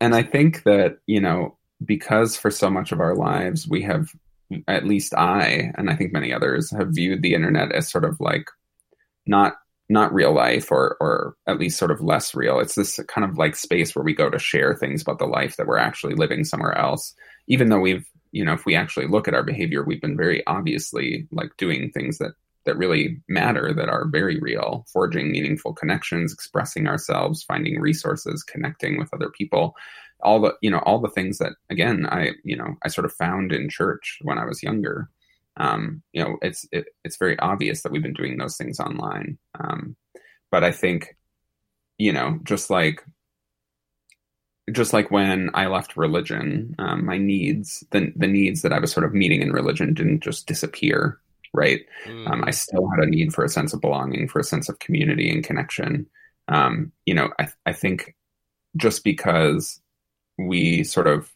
[0.00, 4.08] And I think that, you know, because for so much of our lives we have
[4.68, 8.20] at least I, and I think many others, have viewed the internet as sort of
[8.20, 8.48] like
[9.26, 9.54] not
[9.88, 12.58] not real life or or at least sort of less real.
[12.58, 15.56] It's this kind of like space where we go to share things about the life
[15.56, 17.14] that we're actually living somewhere else.
[17.48, 20.44] Even though we've, you know, if we actually look at our behavior, we've been very
[20.46, 22.32] obviously like doing things that
[22.64, 28.98] that really matter, that are very real, forging meaningful connections, expressing ourselves, finding resources, connecting
[28.98, 29.76] with other people
[30.26, 33.12] all the you know all the things that again i you know i sort of
[33.12, 35.08] found in church when i was younger.
[35.58, 39.38] Um, you know it's it, it's very obvious that we've been doing those things online.
[39.58, 39.96] Um,
[40.50, 41.16] but i think
[41.98, 43.04] you know just like
[44.72, 48.92] just like when i left religion um, my needs the, the needs that i was
[48.92, 51.18] sort of meeting in religion didn't just disappear
[51.52, 51.86] right?
[52.06, 52.46] Mm.
[52.46, 55.30] i still had a need for a sense of belonging for a sense of community
[55.30, 56.06] and connection.
[56.48, 58.14] Um, you know I, I think
[58.76, 59.80] just because
[60.38, 61.30] we sort of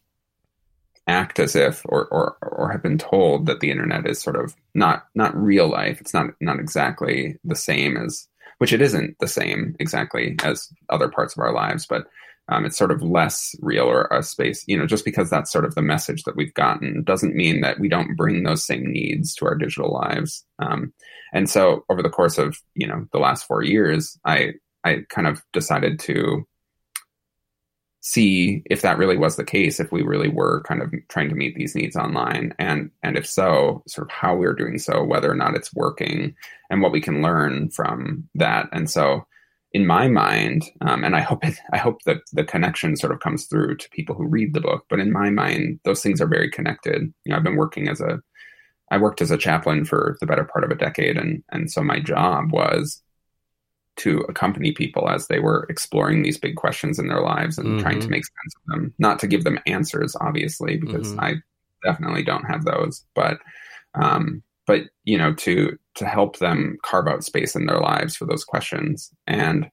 [1.06, 4.54] act as if or, or or have been told that the internet is sort of
[4.74, 6.00] not not real life.
[6.00, 11.08] It's not not exactly the same as which it isn't the same exactly as other
[11.08, 12.06] parts of our lives but
[12.48, 15.64] um, it's sort of less real or a space you know just because that's sort
[15.64, 19.34] of the message that we've gotten doesn't mean that we don't bring those same needs
[19.34, 20.44] to our digital lives.
[20.58, 20.92] Um,
[21.32, 24.52] and so over the course of you know the last four years i
[24.84, 26.46] i kind of decided to
[28.00, 31.34] see if that really was the case, if we really were kind of trying to
[31.34, 35.04] meet these needs online, and and if so, sort of how we are doing so,
[35.04, 36.34] whether or not it's working,
[36.70, 38.68] and what we can learn from that.
[38.72, 39.26] And so,
[39.72, 43.20] in my mind, um, and I hope it, I hope that the connection sort of
[43.20, 44.86] comes through to people who read the book.
[44.88, 47.02] But in my mind, those things are very connected.
[47.24, 48.20] You know, I've been working as a
[48.90, 51.82] I worked as a chaplain for the better part of a decade, and and so
[51.82, 53.02] my job was
[53.96, 57.80] to accompany people as they were exploring these big questions in their lives and mm-hmm.
[57.80, 58.10] trying to mm-hmm.
[58.12, 58.94] make sense of them.
[58.98, 61.20] Not to give them answers, obviously, because mm-hmm.
[61.20, 61.34] I
[61.84, 63.38] definitely don't have those, but
[63.94, 68.24] um, but you know, to to help them carve out space in their lives for
[68.24, 69.12] those questions.
[69.26, 69.70] And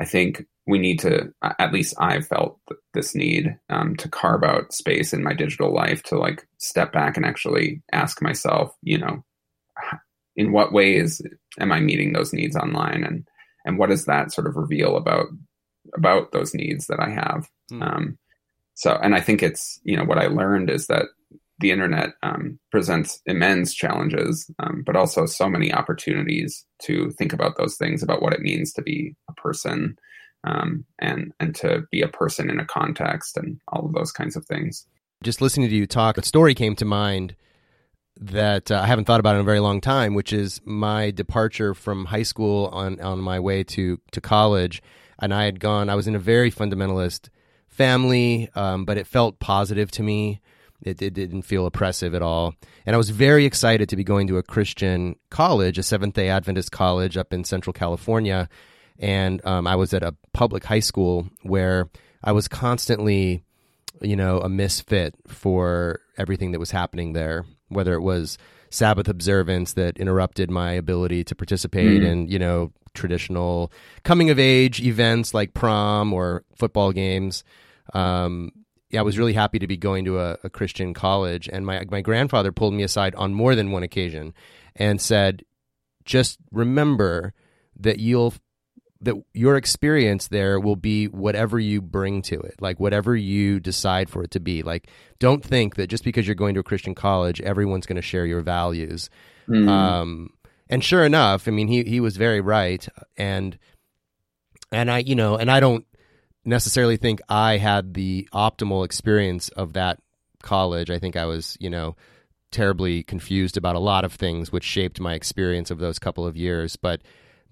[0.00, 2.58] I think we need to, at least I've felt
[2.92, 7.16] this need um, to carve out space in my digital life to like step back
[7.16, 9.24] and actually ask myself, you know,
[10.36, 11.22] in what ways
[11.58, 13.26] am I meeting those needs online and
[13.68, 15.26] and what does that sort of reveal about
[15.94, 17.48] about those needs that I have?
[17.70, 17.82] Mm.
[17.82, 18.18] Um,
[18.74, 21.04] so, and I think it's you know what I learned is that
[21.60, 27.56] the internet um, presents immense challenges, um, but also so many opportunities to think about
[27.56, 29.98] those things about what it means to be a person
[30.44, 34.34] um, and and to be a person in a context and all of those kinds
[34.34, 34.86] of things.
[35.22, 37.36] Just listening to you talk, a story came to mind
[38.20, 41.74] that uh, I haven't thought about in a very long time, which is my departure
[41.74, 44.82] from high school on on my way to to college,
[45.20, 45.88] and I had gone.
[45.88, 47.28] I was in a very fundamentalist
[47.68, 50.40] family, um, but it felt positive to me.
[50.80, 52.54] It, it, didn't feel oppressive at all,
[52.86, 56.28] and I was very excited to be going to a Christian college, a Seventh Day
[56.28, 58.48] Adventist college up in Central California,
[58.96, 61.88] and um, I was at a public high school where
[62.22, 63.42] I was constantly,
[64.00, 68.38] you know, a misfit for everything that was happening there whether it was
[68.70, 72.06] Sabbath observance that interrupted my ability to participate mm.
[72.06, 77.44] in, you know, traditional coming of age events like prom or football games.
[77.94, 78.50] Um,
[78.90, 81.84] yeah, I was really happy to be going to a, a Christian college, and my
[81.90, 84.32] my grandfather pulled me aside on more than one occasion
[84.76, 85.42] and said,
[86.04, 87.34] "Just remember
[87.78, 88.34] that you'll
[89.00, 94.10] that your experience there will be whatever you bring to it, like whatever you decide
[94.10, 94.62] for it to be.
[94.62, 98.02] Like, don't think that just because you're going to a Christian college, everyone's going to
[98.02, 99.08] share your values."
[99.48, 99.68] Mm.
[99.68, 100.30] Um,
[100.68, 103.56] and sure enough, I mean, he he was very right, and
[104.72, 105.86] and I, you know, and I don't
[106.44, 109.98] necessarily think I had the optimal experience of that
[110.42, 110.90] college.
[110.90, 111.96] I think I was, you know,
[112.50, 116.36] terribly confused about a lot of things, which shaped my experience of those couple of
[116.36, 116.76] years.
[116.76, 117.02] But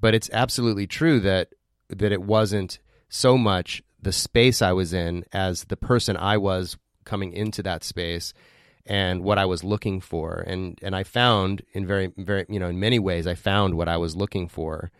[0.01, 1.49] but it's absolutely true that
[1.89, 2.79] that it wasn't
[3.09, 7.85] so much the space I was in as the person I was coming into that
[7.85, 8.33] space
[8.85, 10.45] and what I was looking for.
[10.47, 13.89] And and I found in very very you know in many ways I found what
[13.89, 14.91] I was looking for.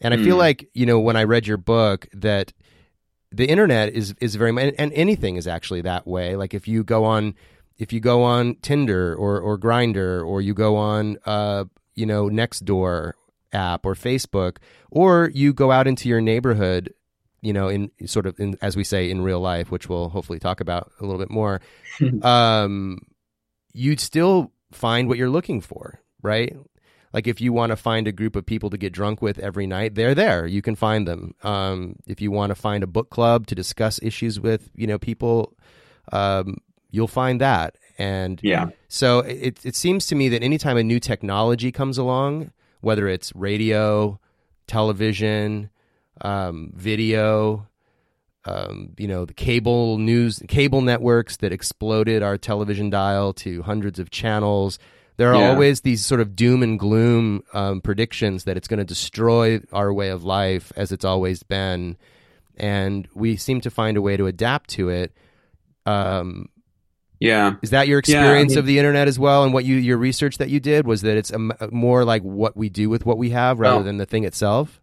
[0.00, 0.40] And I feel Mm.
[0.40, 2.52] like you know when I read your book that
[3.32, 6.36] the internet is is very and, and anything is actually that way.
[6.36, 7.34] Like if you go on
[7.78, 12.28] if you go on Tinder or or Grindr or you go on uh you know
[12.28, 13.12] Nextdoor
[13.54, 14.56] app or Facebook
[14.90, 16.92] or you go out into your neighborhood
[17.40, 20.38] you know in sort of in, as we say in real life which we'll hopefully
[20.38, 21.60] talk about a little bit more
[22.22, 22.98] um
[23.72, 26.56] you'd still find what you're looking for right?
[27.12, 29.66] Like if you want to find a group of people to get drunk with every
[29.66, 30.46] night they're there.
[30.46, 31.34] You can find them.
[31.44, 34.98] Um, if you want to find a book club to discuss issues with you know
[34.98, 35.54] people
[36.12, 36.56] um,
[36.90, 37.76] you'll find that.
[37.98, 38.70] And Yeah.
[38.88, 42.50] so it, it seems to me that anytime a new technology comes along
[42.84, 44.18] whether it's radio
[44.66, 45.70] television
[46.20, 47.66] um, video
[48.46, 53.98] um, you know the cable news cable networks that exploded our television dial to hundreds
[53.98, 54.78] of channels
[55.16, 55.50] there are Yeah.
[55.50, 59.92] always these sort of doom and gloom um, predictions that it's going to destroy our
[59.92, 61.96] way of life as it's always been
[62.56, 65.12] and we seem to find a way to adapt to it
[65.86, 66.48] um,
[67.24, 67.54] Yeah.
[67.62, 69.76] is that your Yeah, I experience mean- of the internet as well and what you
[69.76, 72.88] your research that you did was that it's a, m- more like what we do
[72.88, 73.82] with what we have rather Oh.
[73.82, 74.80] than the thing itself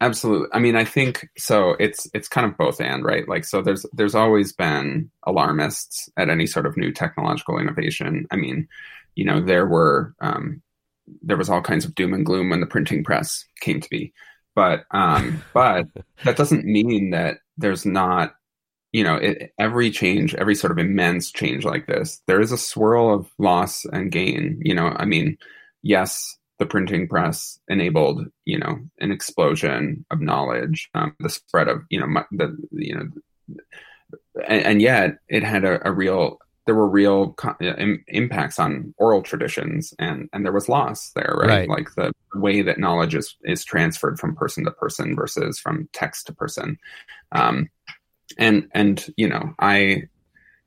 [0.00, 0.48] Absolutely.
[0.52, 1.76] I mean, I think so.
[1.78, 3.28] It's it's kind of both and right.
[3.28, 8.26] Like, so there's there's always been alarmists at any sort of new technological innovation.
[8.32, 8.66] I mean,
[9.14, 10.60] you know, there were um,
[11.22, 14.12] there was all kinds of doom and gloom when the printing press came to be,
[14.56, 15.86] but um, but
[16.24, 18.34] that doesn't mean that there's not
[18.92, 22.58] you know it, every change every sort of immense change like this there is a
[22.58, 24.88] swirl of loss and gain you know?
[24.96, 25.36] I mean
[25.82, 31.82] yes the printing press enabled you know an explosion of knowledge um, the spread of
[31.90, 33.08] you know the you know
[34.46, 38.94] and, and yet it had a, a real there were real co- im- impacts on
[38.98, 41.68] oral traditions and and there was loss there right, Right.
[41.68, 46.26] like the way that knowledge is is transferred from person to person versus from text
[46.26, 46.78] to person.
[47.32, 47.68] Um
[48.38, 50.02] and and you know i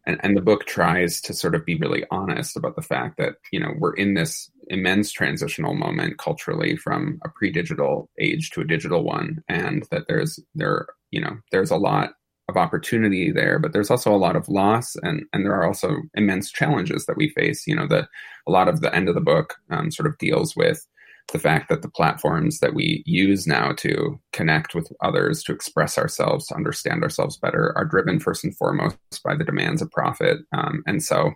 [0.08, 3.36] and, and the book tries to sort of be really honest about the fact that
[3.52, 8.66] you know we're in this immense transitional moment culturally from a pre-digital age to a
[8.66, 12.12] digital one and that there's there you know there's a lot
[12.48, 15.98] of opportunity there but there's also a lot of loss and and there are also
[16.14, 17.66] immense challenges that we face.
[17.66, 18.08] You know that
[18.48, 20.86] a lot of the end of the book um, sort of deals with
[21.32, 25.98] the fact that the platforms that we use now to connect with others, to express
[25.98, 30.40] ourselves, to understand ourselves better, are driven first and foremost by the demands of profit.
[30.54, 31.32] Um, and so,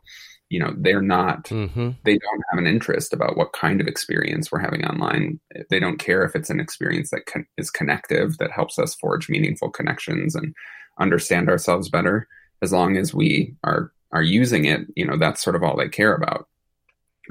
[0.49, 1.91] you know, they're not, mm-hmm.
[2.05, 5.39] they don't have an interest about what kind of experience we're having online.
[5.69, 9.27] They don't care if it's an experience that con- is connective, that helps us forge
[9.27, 10.53] meaningful connections and
[10.99, 12.27] understand ourselves better.
[12.61, 15.87] As long as we are are using it, you know, that's sort of all they
[15.87, 16.47] care about.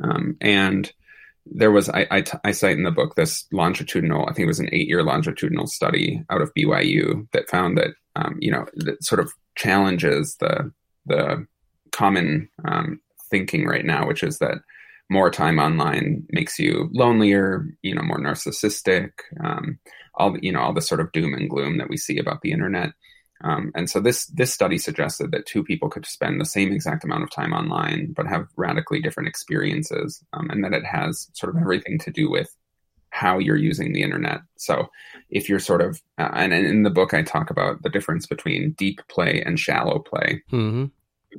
[0.02, 0.92] Um, and
[1.50, 4.68] there was I I cite in the book this longitudinal i think it was an
[4.72, 9.20] eight year longitudinal study out of byu that found that um, you know that sort
[9.20, 10.72] of challenges the
[11.06, 11.46] the
[11.92, 14.58] common um, thinking right now which is that
[15.10, 19.10] more time online makes you lonelier you know more narcissistic
[19.42, 19.78] um,
[20.14, 22.52] all you know all the sort of doom and gloom that we see about the
[22.52, 22.90] internet
[23.42, 27.04] um, and so this this study suggested that two people could spend the same exact
[27.04, 31.54] amount of time online, but have radically different experiences, um, and that it has sort
[31.54, 32.54] of everything to do with
[33.10, 34.40] how you're using the internet.
[34.56, 34.88] So
[35.30, 38.26] if you're sort of, uh, and, and in the book I talk about the difference
[38.26, 40.42] between deep play and shallow play.
[40.52, 40.86] Mm-hmm.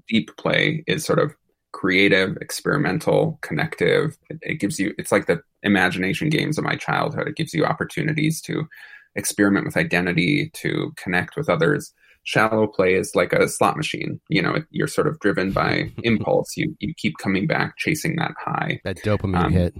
[0.07, 1.35] Deep play is sort of
[1.71, 4.17] creative, experimental, connective.
[4.29, 7.27] It, it gives you, it's like the imagination games of my childhood.
[7.27, 8.67] It gives you opportunities to
[9.15, 11.93] experiment with identity, to connect with others.
[12.23, 14.19] Shallow play is like a slot machine.
[14.29, 16.55] You know, you're sort of driven by impulse.
[16.55, 18.81] You you keep coming back, chasing that high.
[18.83, 19.75] That dopamine Um, hit.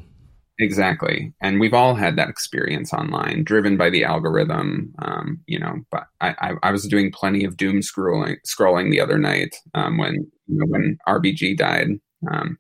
[0.62, 1.34] Exactly.
[1.42, 4.94] And we've all had that experience online, driven by the algorithm.
[5.00, 9.00] Um, you know, but I, I, I, was doing plenty of doom scrolling, scrolling the
[9.00, 10.16] other night um, when
[10.48, 11.88] you know, when RBG died,
[12.30, 12.58] um,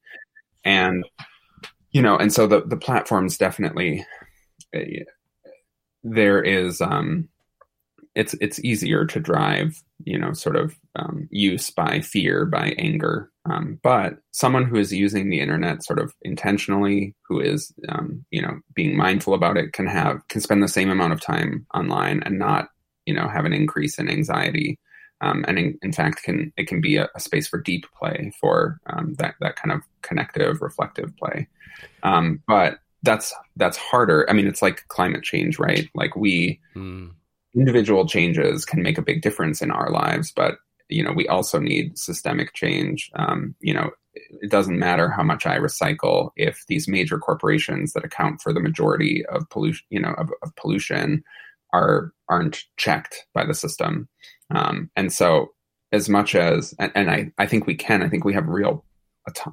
[0.63, 1.03] and
[1.91, 4.05] you know, and so the the platforms definitely
[4.73, 4.79] uh,
[6.03, 7.29] there is um,
[8.15, 13.31] it's it's easier to drive you know sort of um, use by fear by anger.
[13.45, 18.41] Um, but someone who is using the internet sort of intentionally who is um, you
[18.41, 22.21] know being mindful about it can have can spend the same amount of time online
[22.25, 22.69] and not
[23.05, 24.79] you know have an increase in anxiety.
[25.21, 28.31] Um, and in, in, fact can it can be a, a space for deep play
[28.39, 31.47] for um, that that kind of connective reflective play.
[32.03, 37.09] Um, but that's that's harder i mean it's like climate change right like we mm
[37.55, 40.57] individual changes can make a big difference in our lives, but
[40.89, 43.09] you know we also need systemic change.
[43.15, 48.05] Um, you know, it doesn't matter how much I recycle if these major corporations that
[48.05, 51.23] account for the majority of pollution, you know, of, of pollution,
[51.73, 54.07] are aren't checked by the system.
[54.53, 55.49] Um, and so,
[55.91, 58.85] as much as and, and I I think we can, I think we have real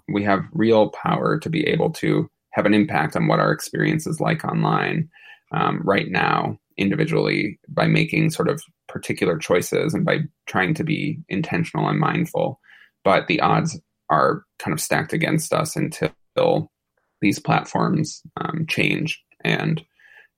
[0.09, 4.07] we have real power to be able to have an impact on what our experience
[4.07, 5.11] is like online
[5.53, 11.19] um, right now individually by making sort of particular choices and by trying to be
[11.29, 12.59] intentional and mindful.
[13.05, 13.79] But the odds
[14.09, 16.71] are kind of stacked against us until
[17.21, 19.85] these platforms um, change and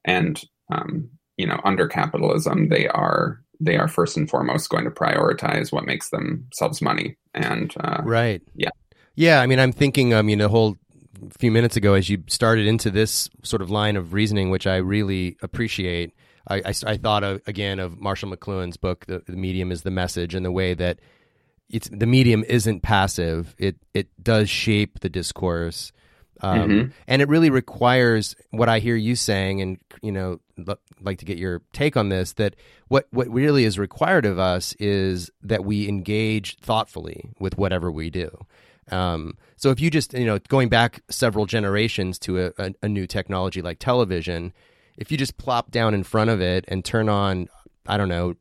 [0.04, 0.42] and
[0.72, 5.72] um, you know under capitalism they are they are first and foremost going to prioritize
[5.72, 8.70] what makes themselves money and uh, right yeah
[9.16, 10.76] yeah i mean i'm thinking i mean a whole
[11.38, 14.76] few minutes ago as you started into this sort of line of reasoning which i
[14.76, 16.14] really appreciate
[16.48, 19.90] I, I, I thought of, again of Marshall McLuhan's book, the, the Medium is the
[19.90, 20.98] Message, and the way that
[21.68, 23.54] it's the medium isn't passive.
[23.58, 25.92] It it does shape the discourse,
[26.40, 26.90] um, mm-hmm.
[27.06, 30.40] and it really requires what I hear you saying, and you know,
[31.00, 32.32] like to get your take on this.
[32.34, 32.56] That
[32.88, 38.08] what what really is required of us is that we engage thoughtfully with whatever we
[38.08, 38.46] do.
[38.90, 42.88] Um, so if you just you know going back several generations to a, a, a
[42.88, 44.52] new technology like television,
[44.96, 47.48] if you just plop down in front of it and turn on,
[47.86, 48.34] I don't know,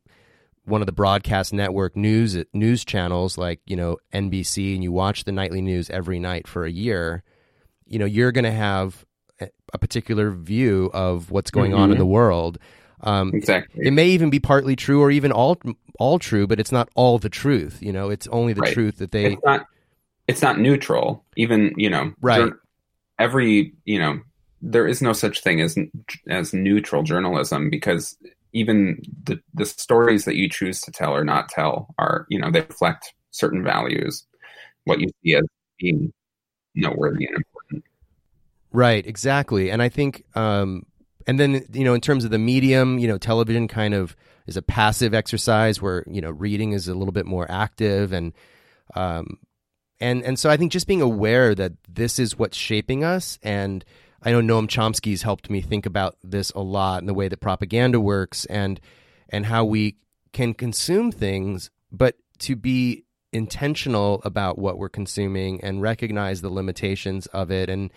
[0.66, 5.24] one of the broadcast network news news channels like you know NBC, and you watch
[5.24, 7.24] the nightly news every night for a year,
[7.86, 9.06] you know you're going to have
[9.74, 11.82] a particular view of what's going mm-hmm.
[11.82, 12.00] on in mm-hmm.
[12.00, 12.58] the world.
[13.02, 13.82] Um, exactly.
[13.82, 15.58] It, it, may even be partly true, or even all
[16.00, 17.80] all true, but it's not all the truth.
[17.82, 18.74] You know, it's only the right.
[18.74, 19.38] truth that they.
[20.28, 20.60] It's not.
[20.60, 21.24] Neutral.
[21.36, 22.52] Even you know, right.
[23.20, 24.20] Every you know
[24.62, 25.78] there is no such thing as
[26.30, 28.18] as neutral journalism because
[28.54, 32.50] even the the stories that you choose to tell or not tell are you know
[32.50, 34.26] they reflect certain values
[34.86, 35.44] what you see as
[35.78, 36.12] being
[36.76, 37.84] noteworthy and important
[38.72, 40.86] right exactly and i think um
[41.28, 44.16] and then you know in terms of the medium you know television kind of
[44.48, 48.34] is a passive exercise where you know reading is a little bit more active and
[48.96, 49.38] um
[50.00, 53.84] and and so i think just being aware that this is what's shaping us and
[54.22, 57.40] I know Noam Chomsky's helped me think about this a lot and the way that
[57.40, 58.80] propaganda works and
[59.30, 59.98] and how we
[60.34, 67.28] can consume things, but to be intentional about what we're consuming and recognize the limitations
[67.28, 67.92] of it and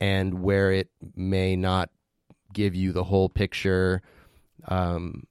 [0.00, 1.90] and where it may not
[2.52, 4.02] give you the whole picture
[4.68, 5.24] um,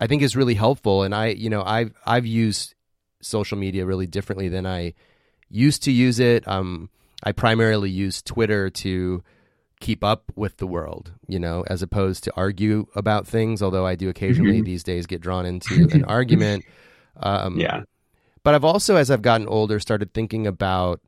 [0.00, 1.02] I think is really helpful.
[1.02, 2.74] And I you know I've I've used
[3.20, 4.94] social media really differently than I
[5.48, 6.88] used to use it um,
[7.24, 9.24] I primarily use Twitter to
[9.80, 13.62] keep up with the world, you know, as opposed to argue about things.
[13.62, 14.64] Although I do occasionally mm-hmm.
[14.64, 16.64] these days get drawn into an argument.
[17.16, 17.82] Um, yeah.
[18.42, 21.00] But I've also, as I've gotten older, started thinking about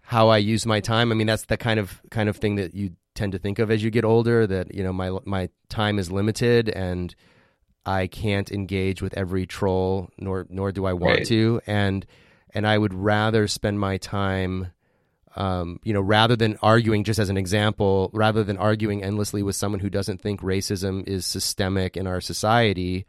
[0.00, 1.12] how I use my time.
[1.12, 3.70] I mean, that's the kind of kind of thing that you tend to think of
[3.70, 4.46] as you get older.
[4.46, 7.14] That you know, my my time is limited, and
[7.84, 11.26] I can't engage with every troll, nor nor do I want right.
[11.26, 11.60] to.
[11.66, 12.06] And
[12.54, 14.68] and I would rather spend my time
[15.38, 19.54] um, you know, rather than arguing, just as an example, rather than arguing endlessly with
[19.54, 23.06] someone who doesn't think racism is systemic in our society,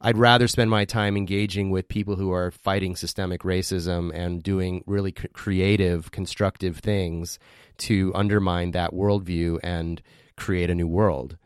[0.00, 4.84] I'd rather spend my time engaging with people who are fighting systemic racism and doing
[4.86, 7.40] really c- creative, constructive things
[7.78, 10.00] to undermine that worldview and
[10.36, 11.36] create a new world.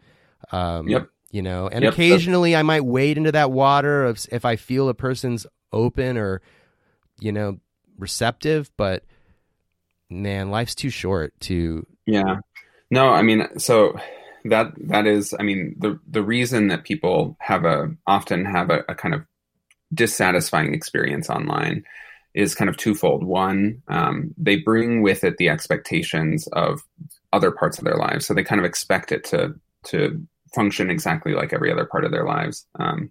[0.53, 1.09] Um, yep.
[1.31, 1.95] You know, and yep.
[1.95, 6.43] occasionally I might wade into that water if, if I feel a person's open or,
[7.19, 7.59] you know,
[7.99, 9.05] receptive, but–
[10.11, 11.87] man, life's too short to.
[12.07, 12.37] Yeah.
[12.91, 13.99] No, I mean, so
[14.45, 18.85] that that is, I mean, the the reason that people have a often have a,
[18.89, 19.25] a kind of
[19.93, 21.85] dissatisfying experience online
[22.35, 23.25] is kind of twofold.
[23.25, 26.83] One, um, they bring with it the expectations of
[27.33, 29.55] other parts of their lives, so they kind of expect it to
[29.87, 32.67] to function exactly like every other part of their lives.
[32.79, 33.11] Um,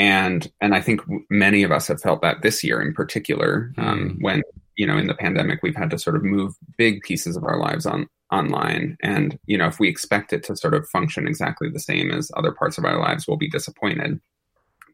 [0.00, 4.16] and and I think many of us have felt that this year in particular, um,
[4.16, 4.22] mm.
[4.22, 4.42] when
[4.76, 7.58] you know in the pandemic we've had to sort of move big pieces of our
[7.58, 11.68] lives on online, and you know if we expect it to sort of function exactly
[11.68, 14.18] the same as other parts of our lives, we'll be disappointed.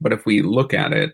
[0.01, 1.13] But if we look at it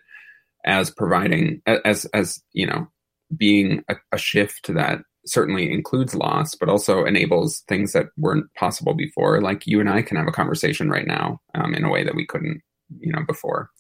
[0.65, 2.89] as providing as as you know
[3.37, 8.95] being a, a shift that certainly includes loss, but also enables things that weren't possible
[8.95, 9.43] before.
[9.43, 12.17] Like you and I can have a conversation right now um, in a way that
[12.17, 12.63] we couldn't
[13.01, 13.71] you know before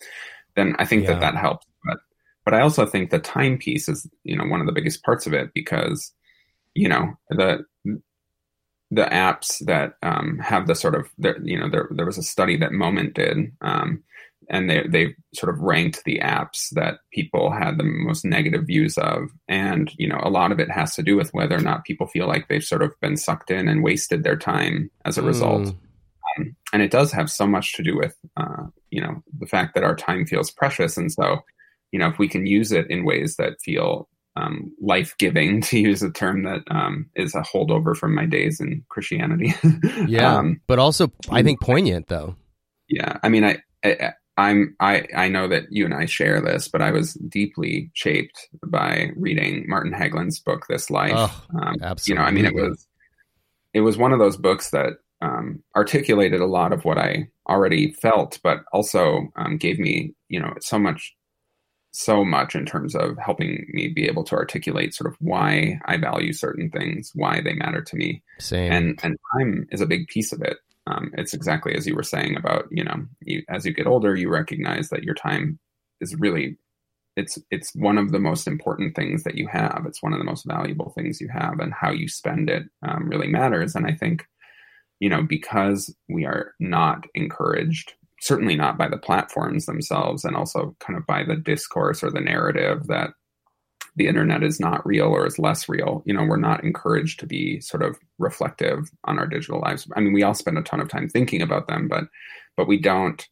[0.56, 1.12] then i think yeah.
[1.12, 1.98] that that helps but
[2.44, 5.26] but i also think the time piece is you know one of the biggest parts
[5.26, 6.12] of it because
[6.74, 7.64] you know the
[8.92, 11.08] the apps that um, have the sort of
[11.42, 14.02] you know there there was a study that moment did um,
[14.50, 18.98] and they they sort of ranked the apps that people had the most negative views
[18.98, 21.84] of and you know a lot of it has to do with whether or not
[21.84, 25.22] people feel like they've sort of been sucked in and wasted their time as a
[25.22, 25.26] mm.
[25.26, 28.61] result um, and it does have so much to do with uh,
[29.42, 30.96] the fact that our time feels precious.
[30.96, 31.42] And so
[31.92, 36.02] you know if we can use it in ways that feel um, life-giving to use
[36.02, 39.54] a term that um, is a holdover from my days in christianity.
[40.08, 42.34] Yeah um, but also i think poignant though.
[42.88, 46.66] Yeah i mean I, I i'm i i know that you and i share this
[46.66, 51.12] but i was deeply shaped by reading martin Hägglund's book this life.
[51.14, 51.44] Oh,
[51.82, 52.02] absolutely.
[52.06, 52.88] you know i mean it was
[53.74, 57.92] it was one of those books that um, articulated a lot of what I already
[57.92, 61.14] felt, but also um, gave me, you know, so much,
[61.92, 65.96] so much in terms of helping me be able to articulate sort of why I
[65.96, 68.22] value certain things, why they matter to me.
[68.38, 68.72] Same.
[68.72, 70.58] And and time is a big piece of it.
[70.86, 74.16] Um, it's exactly as you were saying about, you know, you, as you get older,
[74.16, 75.58] you recognize that your time
[76.00, 76.58] is really
[77.16, 79.84] it's it's one of the most important things that you have.
[79.86, 83.08] It's one of the most valuable things you have, and how you spend it um,
[83.08, 83.74] really matters.
[83.74, 84.26] And I think
[85.02, 90.76] you know, because we are not encouraged, certainly not by the platforms themselves, and also
[90.78, 93.10] kind of by the discourse or the narrative that
[93.96, 96.04] the internet is not real or is less real.
[96.06, 99.88] You know, we're not encouraged to be sort of reflective on our digital lives.
[99.96, 102.04] I mean, we all spend a ton of time thinking about them, but
[102.56, 103.26] but we don't.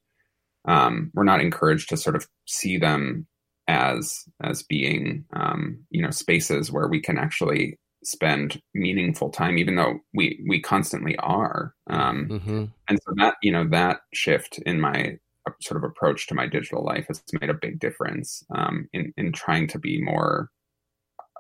[0.65, 3.29] Um, we're not encouraged to sort of see them
[3.69, 9.77] as as being um, you know spaces where we can actually spend meaningful time, even
[9.77, 11.75] though we we constantly are.
[11.89, 12.65] Um, mm-hmm.
[12.89, 15.19] And so that you know that shift in my
[15.63, 19.33] sort of approach to my digital life has made a big difference um, in in
[19.33, 20.51] trying to be more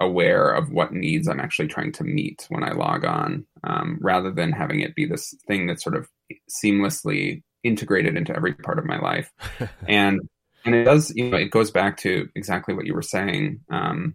[0.00, 4.30] aware of what needs I'm actually trying to meet when I log on, um, rather
[4.30, 6.08] than having it be this thing that's sort of
[6.50, 9.30] seamlessly integrated into every part of my life.
[9.88, 10.20] and
[10.64, 13.60] and it does, you know, it goes back to exactly what you were saying.
[13.70, 14.14] Um,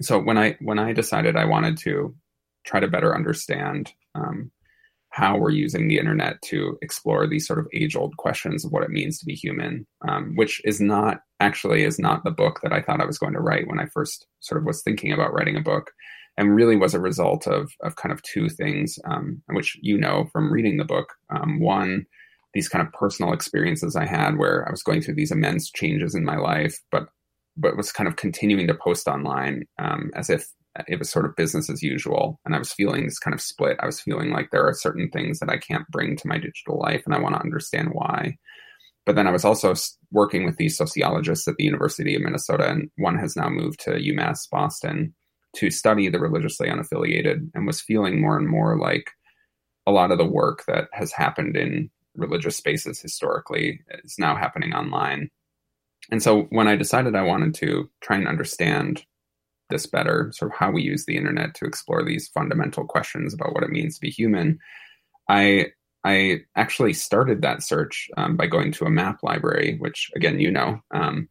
[0.00, 2.14] so when I when I decided I wanted to
[2.64, 4.50] try to better understand um,
[5.10, 8.84] how we're using the internet to explore these sort of age old questions of what
[8.84, 12.72] it means to be human, um, which is not actually is not the book that
[12.72, 15.32] I thought I was going to write when I first sort of was thinking about
[15.32, 15.90] writing a book,
[16.36, 20.28] and really was a result of of kind of two things, um, which you know
[20.32, 21.14] from reading the book.
[21.30, 22.06] Um, one,
[22.54, 26.14] these kind of personal experiences I had where I was going through these immense changes
[26.14, 27.08] in my life, but
[27.58, 30.46] but was kind of continuing to post online um, as if
[30.86, 32.38] it was sort of business as usual.
[32.44, 33.76] And I was feeling this kind of split.
[33.80, 36.78] I was feeling like there are certain things that I can't bring to my digital
[36.78, 38.36] life, and I want to understand why.
[39.04, 39.74] But then I was also
[40.12, 43.92] working with these sociologists at the University of Minnesota, and one has now moved to
[43.92, 45.14] UMass Boston
[45.56, 49.10] to study the religiously unaffiliated, and was feeling more and more like
[49.86, 54.74] a lot of the work that has happened in religious spaces historically is now happening
[54.74, 55.30] online
[56.10, 59.04] and so when I decided I wanted to try and understand
[59.70, 63.52] this better, sort of how we use the internet to explore these fundamental questions about
[63.52, 64.58] what it means to be human,
[65.28, 65.66] I
[66.04, 70.50] I actually started that search um, by going to a map library, which again you
[70.50, 71.28] know, um,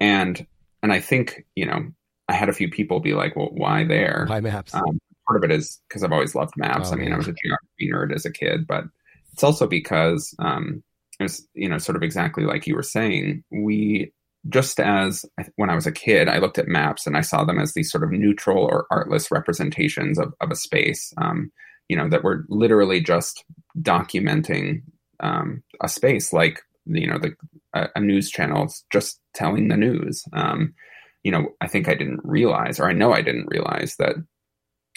[0.00, 0.46] and
[0.82, 1.86] and I think you know
[2.28, 4.26] I had a few people be like, well, why there?
[4.28, 4.74] Why maps?
[4.74, 4.98] Um,
[5.28, 6.90] part of it is because I've always loved maps.
[6.90, 7.12] Oh, I mean.
[7.12, 8.84] I was a geography nerd as a kid, but
[9.32, 10.82] it's also because um,
[11.20, 14.12] it's you know sort of exactly like you were saying we
[14.48, 15.24] just as
[15.56, 17.90] when I was a kid, I looked at maps and I saw them as these
[17.90, 21.50] sort of neutral or artless representations of, of a space, um,
[21.88, 23.44] you know, that were literally just
[23.80, 24.82] documenting
[25.20, 27.32] um, a space like, you know, the,
[27.74, 30.24] a, a news channel just telling the news.
[30.32, 30.74] Um,
[31.22, 34.14] you know, I think I didn't realize, or I know I didn't realize that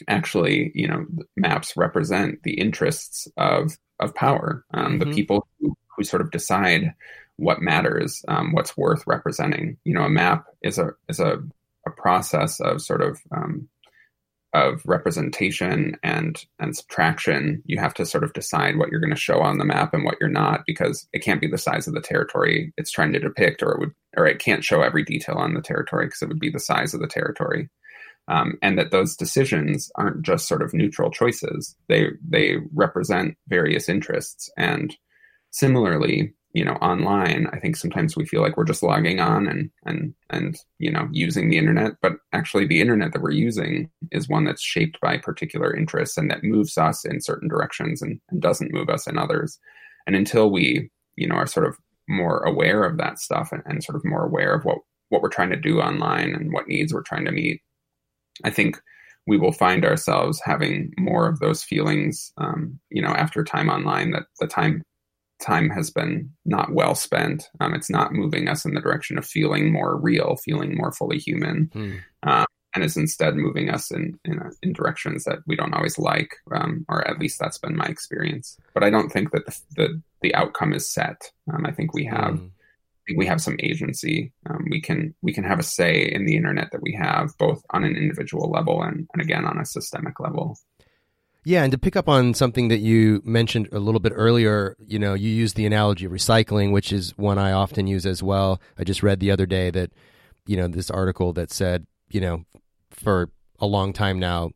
[0.08, 5.10] actually, you know, maps represent the interests of, of power, um, mm-hmm.
[5.10, 6.94] the people who, who sort of decide
[7.40, 9.78] what matters, um, what's worth representing.
[9.86, 11.40] You know, a map is a is a,
[11.88, 13.70] a process of sort of um,
[14.54, 17.62] of representation and and subtraction.
[17.66, 20.04] You have to sort of decide what you're going to show on the map and
[20.04, 23.20] what you're not, because it can't be the size of the territory it's trying to
[23.20, 26.28] depict, or it would, or it can't show every detail on the territory because it
[26.28, 27.70] would be the size of the territory.
[28.28, 33.88] Um, and that those decisions aren't just sort of neutral choices; they they represent various
[33.88, 34.52] interests.
[34.58, 34.96] And
[35.52, 39.70] similarly, you know online i think sometimes we feel like we're just logging on and
[39.86, 44.28] and and you know using the internet but actually the internet that we're using is
[44.28, 48.42] one that's shaped by particular interests and that moves us in certain directions and, and
[48.42, 49.58] doesn't move us in others.
[50.06, 51.78] And until we you know are sort of
[52.10, 55.30] more aware of that stuff and, and sort of more aware of what what we're
[55.30, 57.62] trying to do online and what needs we're trying to meet
[58.44, 58.82] i think
[59.28, 64.12] we will find ourselves having more of those feelings um, you know after time online
[64.12, 64.82] that the time
[65.42, 67.50] time has been not well spent.
[67.60, 71.18] Um, it's not moving us in the direction of feeling more real, feeling more fully
[71.18, 72.00] human, mm.
[72.24, 75.98] uh, and is instead moving us in in, uh, in directions that we don't always
[75.98, 78.58] like, um, or at least that's been my experience.
[78.74, 81.32] But I don't think that the the, the outcome is set.
[81.52, 82.36] Um, I think we have.
[82.36, 82.52] Mm.
[83.08, 84.32] Think we have some agency.
[84.48, 87.64] Um, we can we can have a say in the internet that we have, both
[87.72, 90.60] on an individual level and, and again on a systemic level.
[91.50, 95.00] Yeah, and to pick up on something that you mentioned a little bit earlier, you
[95.00, 98.62] know, you use the analogy of recycling, which is one I often use as well.
[98.78, 99.92] I just read the other day that,
[100.46, 102.46] you know, this article that said, you know,
[102.92, 104.52] for a long time now,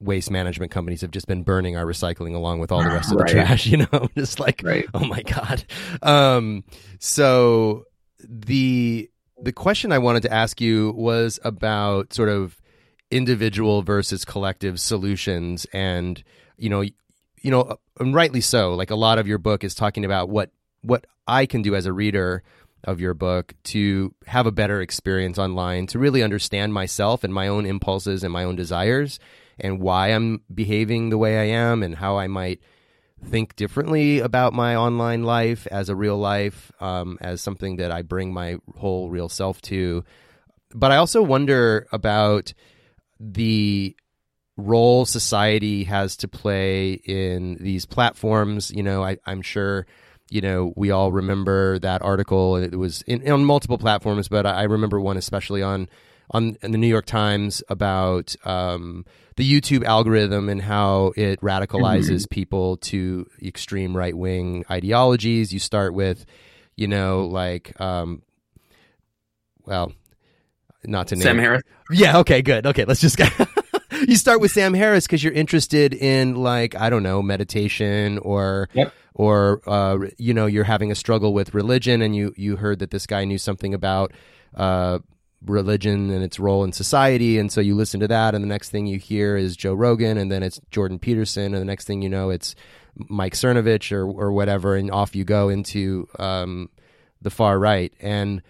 [0.00, 3.18] waste management companies have just been burning our recycling along with all the rest of
[3.20, 3.26] right.
[3.26, 4.86] the trash, you know, just like, right.
[4.94, 5.66] oh my God.
[6.00, 6.64] Um,
[6.98, 7.84] so
[8.26, 9.10] the,
[9.42, 12.58] the question I wanted to ask you was about sort of
[13.10, 15.66] individual versus collective solutions.
[15.72, 16.22] And
[16.56, 18.74] you know you know and rightly so.
[18.74, 20.50] Like a lot of your book is talking about what
[20.82, 22.42] what I can do as a reader
[22.84, 27.48] of your book to have a better experience online to really understand myself and my
[27.48, 29.18] own impulses and my own desires
[29.58, 32.60] and why I'm behaving the way I am and how I might
[33.24, 38.02] think differently about my online life as a real life um, as something that I
[38.02, 40.04] bring my whole real self to.
[40.74, 42.52] But I also wonder about
[43.18, 43.96] the
[44.56, 48.70] role society has to play in these platforms.
[48.70, 49.86] You know, I, am sure,
[50.30, 52.56] you know, we all remember that article.
[52.56, 55.88] It was in, on multiple platforms, but I remember one especially on
[56.30, 59.04] on the New York Times about um,
[59.36, 62.34] the YouTube algorithm and how it radicalizes mm-hmm.
[62.34, 65.52] people to extreme right wing ideologies.
[65.52, 66.26] You start with,
[66.74, 68.22] you know, like, um,
[69.64, 69.92] well,
[70.86, 71.62] not to name Sam Harris.
[71.90, 72.18] Yeah.
[72.18, 72.42] Okay.
[72.42, 72.66] Good.
[72.66, 72.84] Okay.
[72.84, 73.16] Let's just.
[73.16, 73.32] Get
[74.08, 78.68] you start with Sam Harris because you're interested in like I don't know meditation or
[78.72, 78.92] yep.
[79.14, 82.90] or uh, you know you're having a struggle with religion and you you heard that
[82.90, 84.12] this guy knew something about
[84.54, 84.98] uh,
[85.44, 88.70] religion and its role in society and so you listen to that and the next
[88.70, 92.02] thing you hear is Joe Rogan and then it's Jordan Peterson and the next thing
[92.02, 92.54] you know it's
[92.96, 96.68] Mike Cernovich or or whatever and off you go into um,
[97.22, 98.42] the far right and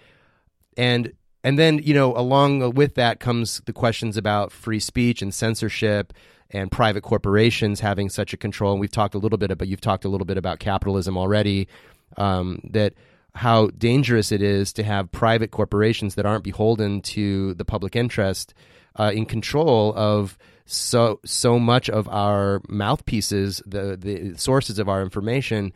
[0.76, 1.12] and
[1.47, 6.13] and then, you know, along with that comes the questions about free speech and censorship
[6.51, 8.73] and private corporations having such a control.
[8.73, 11.69] And we've talked a little bit about, you've talked a little bit about capitalism already,
[12.17, 12.95] um, that
[13.37, 18.53] how dangerous it is to have private corporations that aren't beholden to the public interest
[18.97, 25.01] uh, in control of so so much of our mouthpieces, the the sources of our
[25.01, 25.73] information.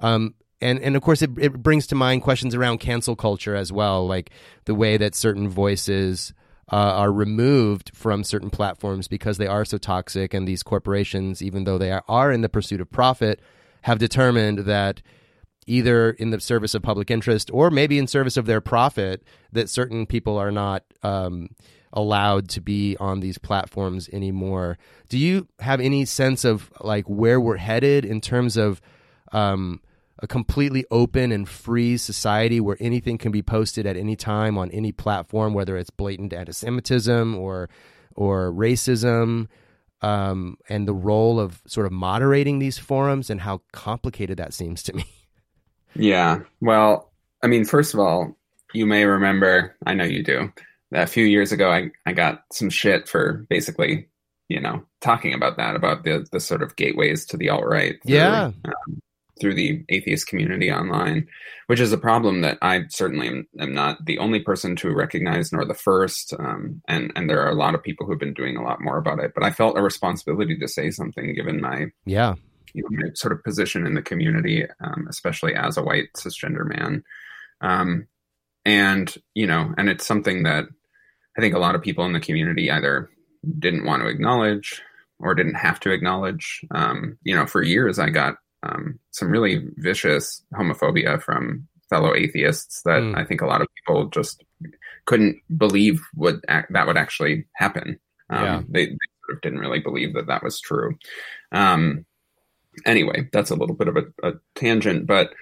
[0.00, 3.72] Um, and and of course it, it brings to mind questions around cancel culture as
[3.72, 4.30] well like
[4.64, 6.32] the way that certain voices
[6.70, 11.64] uh, are removed from certain platforms because they are so toxic and these corporations even
[11.64, 13.40] though they are, in the pursuit of profit
[13.82, 15.02] have determined that
[15.66, 19.68] either in the service of public interest or maybe in service of their profit that
[19.68, 21.48] certain people are not um,
[21.92, 24.78] allowed to be on these platforms anymore.
[25.08, 28.80] Do you have any sense of like where we're headed in terms of
[29.32, 29.80] um,
[30.22, 34.70] a completely open and free society where anything can be posted at any time on
[34.70, 37.68] any platform, whether it's blatant anti-Semitism or
[38.14, 39.48] or racism,
[40.00, 44.82] um, and the role of sort of moderating these forums and how complicated that seems
[44.82, 45.04] to me.
[45.94, 47.10] Yeah, well,
[47.42, 48.36] I mean, first of all,
[48.72, 50.52] you may remember, I know you do,
[50.90, 54.08] that a few years ago I, I got some shit for basically,
[54.48, 57.96] you know, talking about that, about the the sort of gateways to the alt right.
[58.04, 58.52] Yeah.
[58.64, 59.02] Um,
[59.40, 61.26] through the atheist community online,
[61.66, 65.52] which is a problem that I certainly am, am not the only person to recognize,
[65.52, 66.34] nor the first.
[66.38, 68.98] Um, and and there are a lot of people who've been doing a lot more
[68.98, 69.32] about it.
[69.34, 72.34] But I felt a responsibility to say something, given my yeah,
[72.74, 76.66] you know, my sort of position in the community, um, especially as a white cisgender
[76.66, 77.02] man.
[77.60, 78.08] Um,
[78.64, 80.66] and you know, and it's something that
[81.36, 83.10] I think a lot of people in the community either
[83.58, 84.82] didn't want to acknowledge
[85.18, 86.60] or didn't have to acknowledge.
[86.70, 92.82] Um, you know, for years I got um, some really vicious homophobia from fellow atheists
[92.82, 93.16] that mm.
[93.16, 94.42] I think a lot of people just
[95.04, 97.98] couldn't believe would that would actually happen.
[98.30, 98.62] Um, yeah.
[98.68, 100.96] they, they, sort of didn't really believe that that was true.
[101.52, 102.06] Um,
[102.86, 105.34] anyway, that's a little bit of a, a tangent, but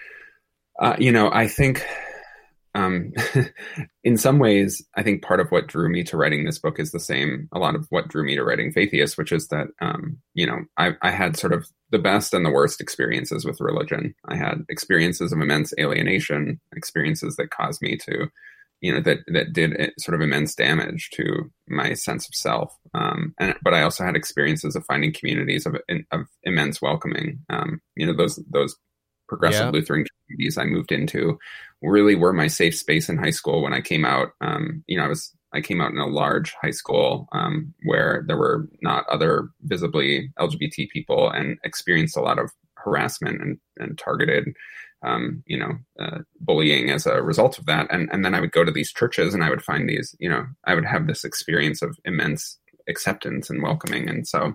[0.79, 1.85] uh, you know, I think
[2.75, 3.13] um,
[4.05, 6.93] in some ways, I think part of what drew me to writing this book is
[6.93, 7.49] the same.
[7.53, 10.61] A lot of what drew me to writing Faitheist, which is that um, you know
[10.77, 14.15] I, I had sort of the best and the worst experiences with religion.
[14.29, 18.29] I had experiences of immense alienation, experiences that caused me to,
[18.81, 22.73] you know, that that did sort of immense damage to my sense of self.
[22.95, 25.77] Um, and but I also had experiences of finding communities of
[26.13, 27.41] of immense welcoming.
[27.51, 28.77] Um, you know, those those
[29.29, 29.71] progressive yeah.
[29.71, 31.39] Lutheran communities I moved into
[31.83, 34.31] really were my safe space in high school when I came out.
[34.41, 38.25] Um, you know, I was I came out in a large high school um, where
[38.27, 43.99] there were not other visibly LGBT people and experienced a lot of harassment and, and
[43.99, 44.55] targeted,
[45.03, 47.89] um, you know, uh, bullying as a result of that.
[47.91, 50.29] And, and then I would go to these churches and I would find these, you
[50.29, 52.59] know, I would have this experience of immense
[52.89, 54.09] acceptance and welcoming.
[54.09, 54.55] And so,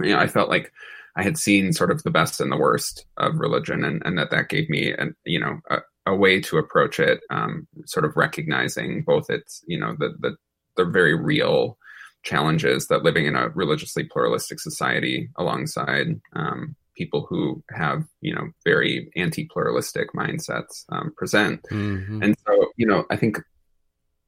[0.00, 0.72] you know, I felt like
[1.16, 4.30] I had seen sort of the best and the worst of religion, and, and that
[4.30, 8.16] that gave me, an, you know, a, a way to approach it, um, sort of
[8.16, 10.36] recognizing both its, you know, the the
[10.76, 11.78] the very real
[12.24, 18.48] challenges that living in a religiously pluralistic society alongside um, people who have you know
[18.64, 22.22] very anti-pluralistic mindsets um, present mm-hmm.
[22.22, 23.38] and so you know i think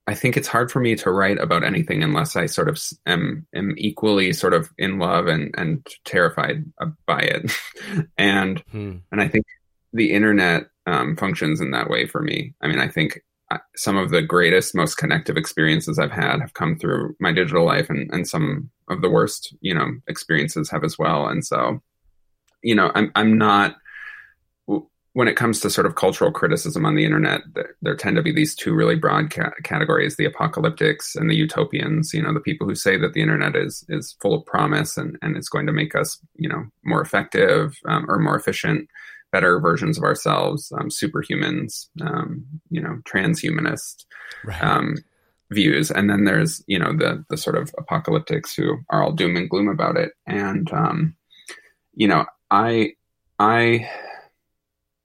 [0.08, 3.46] I think it's hard for me to write about anything unless I sort of am
[3.54, 6.64] am equally sort of in love and and terrified
[7.06, 7.50] by it,
[8.16, 8.98] and hmm.
[9.10, 9.46] and I think
[9.92, 12.54] the internet um, functions in that way for me.
[12.60, 13.20] I mean, I think
[13.50, 17.64] uh, some of the greatest, most connective experiences I've had have come through my digital
[17.64, 21.26] life, and and some of the worst, you know, experiences have as well.
[21.26, 21.80] And so,
[22.62, 23.76] you know, I'm I'm not
[25.16, 28.22] when it comes to sort of cultural criticism on the internet, there, there tend to
[28.22, 32.12] be these two really broad ca- categories: the apocalyptics and the utopians.
[32.12, 35.16] You know, the people who say that the internet is is full of promise and
[35.22, 38.90] and it's going to make us, you know, more effective um, or more efficient,
[39.32, 44.04] better versions of ourselves, um, superhumans, um, you know, transhumanist
[44.44, 44.62] right.
[44.62, 44.96] Um,
[45.50, 45.90] views.
[45.90, 49.48] And then there's you know the the sort of apocalyptics who are all doom and
[49.48, 50.12] gloom about it.
[50.26, 51.16] And um,
[51.94, 52.92] you know, I
[53.38, 53.88] I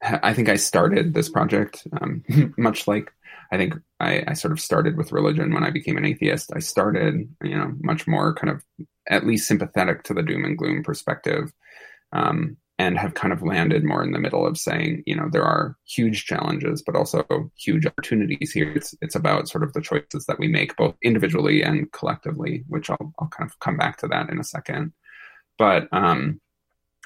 [0.01, 2.23] I think I started this project um,
[2.57, 3.11] much like
[3.53, 6.51] I think I, I, sort of started with religion when I became an atheist.
[6.55, 8.63] I started, you know, much more kind of
[9.09, 11.51] at least sympathetic to the doom and gloom perspective,
[12.13, 15.43] um, and have kind of landed more in the middle of saying, you know, there
[15.43, 17.23] are huge challenges, but also
[17.55, 18.71] huge opportunities here.
[18.75, 22.89] It's it's about sort of the choices that we make both individually and collectively, which
[22.89, 24.93] I'll I'll kind of come back to that in a second.
[25.59, 26.41] But um,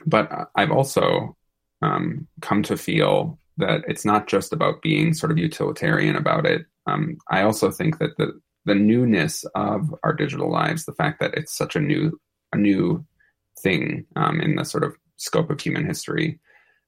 [0.06, 1.36] but I've also
[1.82, 6.66] um, come to feel that it's not just about being sort of utilitarian about it.
[6.88, 11.34] Um, I also think that the the newness of our digital lives, the fact that
[11.34, 12.18] it's such a new
[12.54, 13.06] a new
[13.62, 16.40] thing um, in the sort of scope of human history,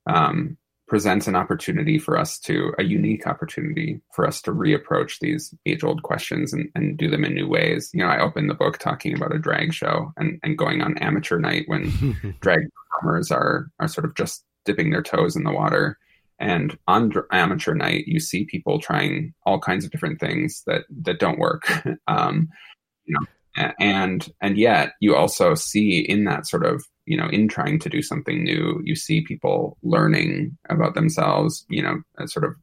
[0.07, 0.57] um,
[0.87, 5.83] presents an opportunity for us to a unique opportunity for us to reapproach these age
[5.83, 7.89] old questions and, and do them in new ways.
[7.93, 10.97] You know, I opened the book talking about a drag show and, and going on
[10.99, 12.59] amateur night when drag
[12.93, 15.97] performers are are sort of just dipping their toes in the water.
[16.39, 21.19] And on amateur night, you see people trying all kinds of different things that that
[21.19, 21.69] don't work.
[22.07, 22.47] um,
[23.05, 27.47] you know, and and yet you also see in that sort of you know in
[27.47, 31.65] trying to do something new, you see people learning about themselves.
[31.69, 32.53] You know, sort of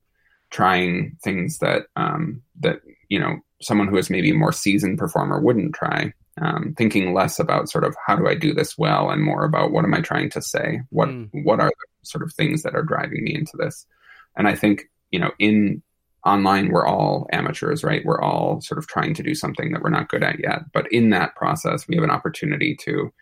[0.51, 5.41] trying things that um, that you know someone who is maybe a more seasoned performer
[5.41, 9.23] wouldn't try um, thinking less about sort of how do I do this well and
[9.23, 10.81] more about what am I trying to say?
[10.91, 11.29] What mm.
[11.45, 13.87] what are the sort of things that are driving me into this?
[14.37, 15.83] And I think you know in
[16.25, 18.05] online we're all amateurs, right?
[18.05, 20.61] We're all sort of trying to do something that we're not good at yet.
[20.73, 23.13] But in that process, we have an opportunity to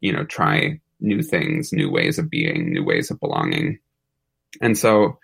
[0.00, 3.78] you know try new things, new ways of being, new ways of belonging.
[4.60, 5.18] And so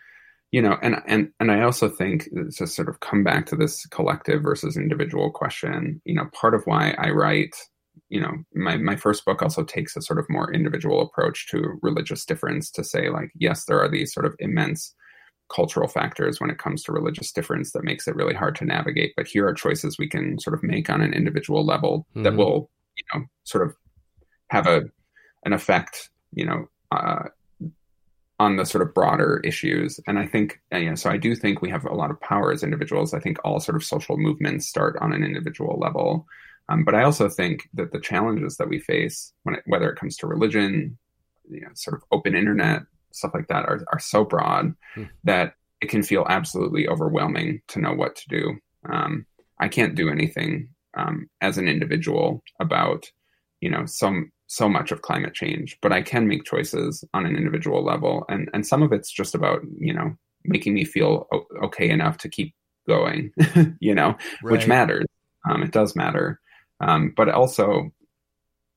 [0.54, 3.86] you know and and and i also think to sort of come back to this
[3.86, 7.56] collective versus individual question you know part of why i write
[8.08, 11.76] you know my my first book also takes a sort of more individual approach to
[11.82, 14.94] religious difference to say like yes there are these sort of immense
[15.52, 19.12] cultural factors when it comes to religious difference that makes it really hard to navigate
[19.16, 22.22] but here are choices we can sort of make on an individual level mm-hmm.
[22.22, 23.74] that will you know sort of
[24.54, 24.82] have a
[25.44, 27.24] an effect you know uh,
[28.40, 30.00] on the sort of broader issues.
[30.06, 32.20] And I think, uh, you know, so I do think we have a lot of
[32.20, 33.14] power as individuals.
[33.14, 36.26] I think all sort of social movements start on an individual level.
[36.68, 39.98] Um, but I also think that the challenges that we face, when it, whether it
[39.98, 40.98] comes to religion,
[41.48, 42.82] you know, sort of open internet,
[43.12, 45.04] stuff like that, are, are so broad hmm.
[45.22, 48.58] that it can feel absolutely overwhelming to know what to do.
[48.90, 49.26] Um,
[49.60, 53.10] I can't do anything um, as an individual about,
[53.60, 57.36] you know, some so much of climate change, but I can make choices on an
[57.36, 61.26] individual level, and and some of it's just about you know making me feel
[61.62, 62.54] okay enough to keep
[62.86, 63.32] going,
[63.80, 64.52] you know, right.
[64.52, 65.06] which matters.
[65.48, 66.40] Um, it does matter,
[66.80, 67.92] um, but also,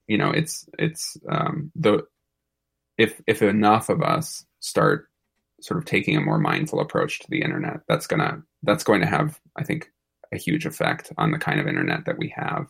[0.08, 2.06] you know, it's it's um, the
[2.98, 5.08] if if enough of us start
[5.62, 9.08] sort of taking a more mindful approach to the internet, that's gonna that's going to
[9.08, 9.92] have, I think,
[10.34, 12.68] a huge effect on the kind of internet that we have.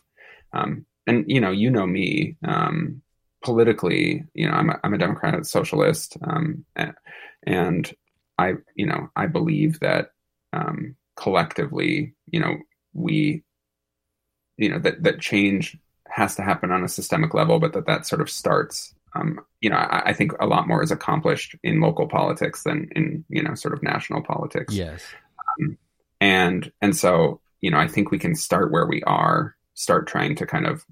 [0.52, 3.02] Um, and you know, you know me um,
[3.42, 4.24] politically.
[4.34, 6.64] You know, I'm a, I'm a Democratic socialist, um,
[7.44, 7.92] and
[8.36, 10.10] I you know I believe that
[10.52, 12.58] um, collectively, you know,
[12.92, 13.42] we
[14.58, 15.76] you know that that change
[16.08, 18.94] has to happen on a systemic level, but that that sort of starts.
[19.16, 22.90] Um, you know, I, I, think a lot more is accomplished in local politics than
[22.94, 24.74] in you know sort of national politics.
[24.74, 25.02] Yes,
[25.58, 25.78] um,
[26.20, 30.36] and and so you know, I think we can start where we are, start trying
[30.36, 30.84] to kind of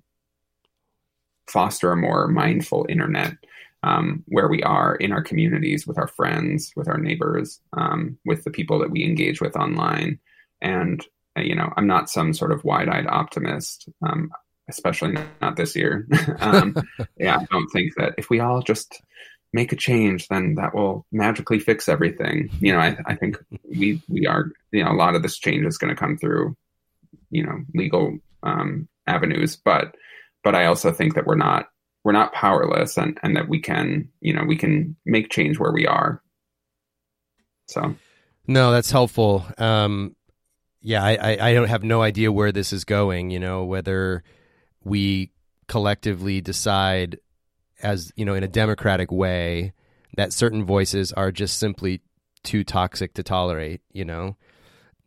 [1.48, 3.36] foster a more mindful internet
[3.82, 8.44] um, where we are in our communities with our friends, with our neighbors, um, with
[8.44, 10.18] the people that we engage with online.
[10.60, 11.04] And,
[11.38, 14.30] uh, you know, I'm not some sort of wide eyed optimist, um,
[14.68, 16.06] especially not this year.
[16.40, 16.76] Um,
[17.18, 19.00] yeah, I don't think that if we all just
[19.52, 22.50] make a change, then that will magically fix everything.
[22.60, 25.64] You know, I, I think we, we are, you know, a lot of this change
[25.64, 26.56] is going to come through,
[27.30, 29.94] you know, legal um, avenues, but
[30.46, 31.70] but I also think that we're not
[32.04, 35.72] we're not powerless and and that we can you know we can make change where
[35.72, 36.22] we are.
[37.66, 37.96] So
[38.46, 39.44] no, that's helpful.
[39.58, 40.14] Um,
[40.80, 43.30] yeah, I, I don't have no idea where this is going.
[43.30, 44.22] You know whether
[44.84, 45.32] we
[45.66, 47.18] collectively decide
[47.82, 49.72] as you know in a democratic way
[50.16, 52.02] that certain voices are just simply
[52.44, 54.36] too toxic to tolerate you know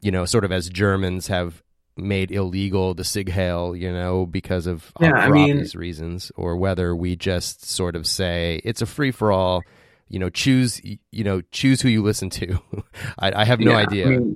[0.02, 1.64] you know sort of as germans have
[2.02, 6.58] made illegal the sieg heil, you know, because of yeah, I mean, obvious reasons, or
[6.58, 9.64] whether we just sort of say it's a free for all.
[10.08, 12.60] You know, choose you know choose who you listen to.
[13.20, 14.06] I, I, have no yeah, idea.
[14.08, 14.36] I mean,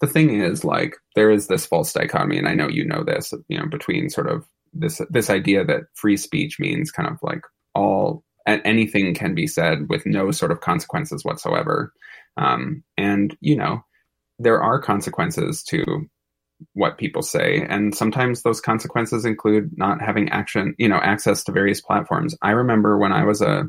[0.00, 3.34] the thing is, like, there is this false dichotomy, and I know you know this.
[3.48, 7.40] You know, between sort of this this idea that free speech means kind of like
[7.74, 11.92] all anything can be said with no sort of consequences whatsoever.
[12.36, 13.84] Um, and you know,
[14.38, 16.08] there are consequences to
[16.72, 17.66] what people say.
[17.68, 22.34] And sometimes those consequences include not having action you know access to various platforms.
[22.42, 23.64] I remember when i was uh,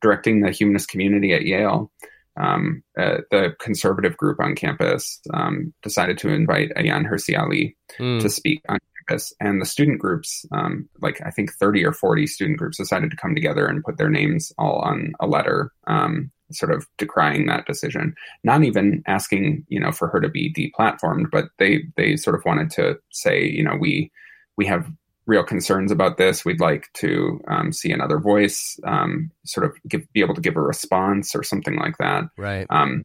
[0.00, 1.90] directing the humanist community at yale
[2.36, 8.20] um, uh, the conservative group on campus um, decided to invite Ayaan Hirsi Ali mm.
[8.20, 8.78] to speak on
[9.08, 13.10] campus, and the student groups, um, like I think thirty or forty student groups, decided
[13.10, 17.46] to come together and put their names all on a letter um, sort of decrying
[17.46, 22.16] that decision, not even asking, you know, for her to be deplatformed, but they they
[22.16, 24.10] sort of wanted to say, you know, we
[24.56, 24.86] we have
[25.26, 26.44] real concerns about this.
[26.44, 30.56] We'd like to um, see another voice, um, sort of give, be able to give
[30.56, 32.24] a response or something like that.
[32.36, 32.66] Right.
[32.70, 33.04] Um,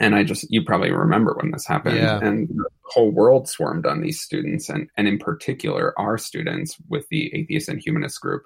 [0.00, 2.18] and I just, you probably remember when this happened, yeah.
[2.20, 7.08] and the whole world swarmed on these students, and and in particular our students with
[7.10, 8.42] the atheist and humanist group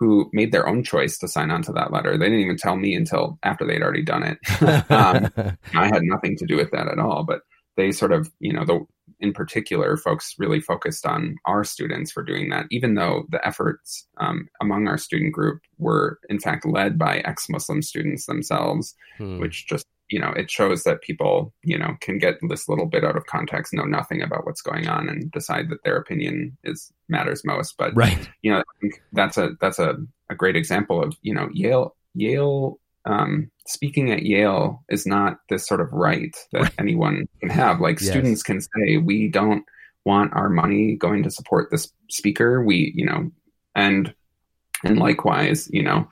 [0.00, 2.16] who made their own choice to sign on to that letter.
[2.16, 4.38] They didn't even tell me until after they'd already done it.
[4.90, 5.30] um,
[5.74, 7.42] I had nothing to do with that at all, but
[7.76, 8.80] they sort of, you know, the
[9.20, 14.06] in particular, folks really focused on our students for doing that, even though the efforts
[14.18, 19.38] um, among our student group were, in fact, led by ex Muslim students themselves, hmm.
[19.38, 23.04] which just you know, it shows that people, you know, can get this little bit
[23.04, 26.92] out of context, know nothing about what's going on, and decide that their opinion is
[27.08, 27.76] matters most.
[27.78, 29.96] But right, you know, I think that's a that's a,
[30.28, 35.66] a great example of you know Yale Yale um, speaking at Yale is not this
[35.66, 36.74] sort of right that right.
[36.78, 37.80] anyone can have.
[37.80, 38.10] Like yes.
[38.10, 39.64] students can say, we don't
[40.04, 42.62] want our money going to support this speaker.
[42.62, 43.30] We, you know,
[43.74, 44.14] and
[44.84, 46.08] and likewise, you know,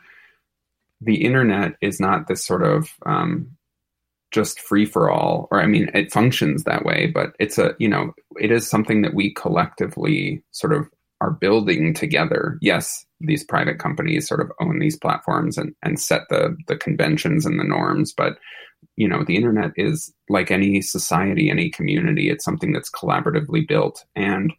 [1.01, 3.57] the internet is not this sort of um,
[4.31, 7.89] just free for all or i mean it functions that way but it's a you
[7.89, 10.89] know it is something that we collectively sort of
[11.21, 12.59] are building together.
[12.61, 17.45] Yes these private companies sort of own these platforms and and set the the conventions
[17.45, 18.39] and the norms but
[18.95, 24.05] you know the internet is like any society any community it's something that's collaboratively built.
[24.15, 24.53] And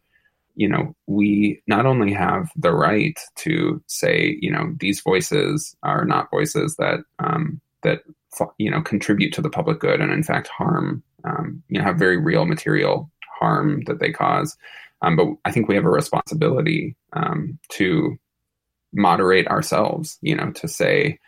[0.54, 6.04] you know we not only have the right to say you know these voices are
[6.04, 8.02] not voices that um, that
[8.58, 11.98] you know contribute to the public good and in fact harm um, you know have
[11.98, 14.56] very real material harm that they cause.
[15.02, 18.18] Um, but i think we have a responsibility um, to
[18.92, 21.18] moderate ourselves you know to say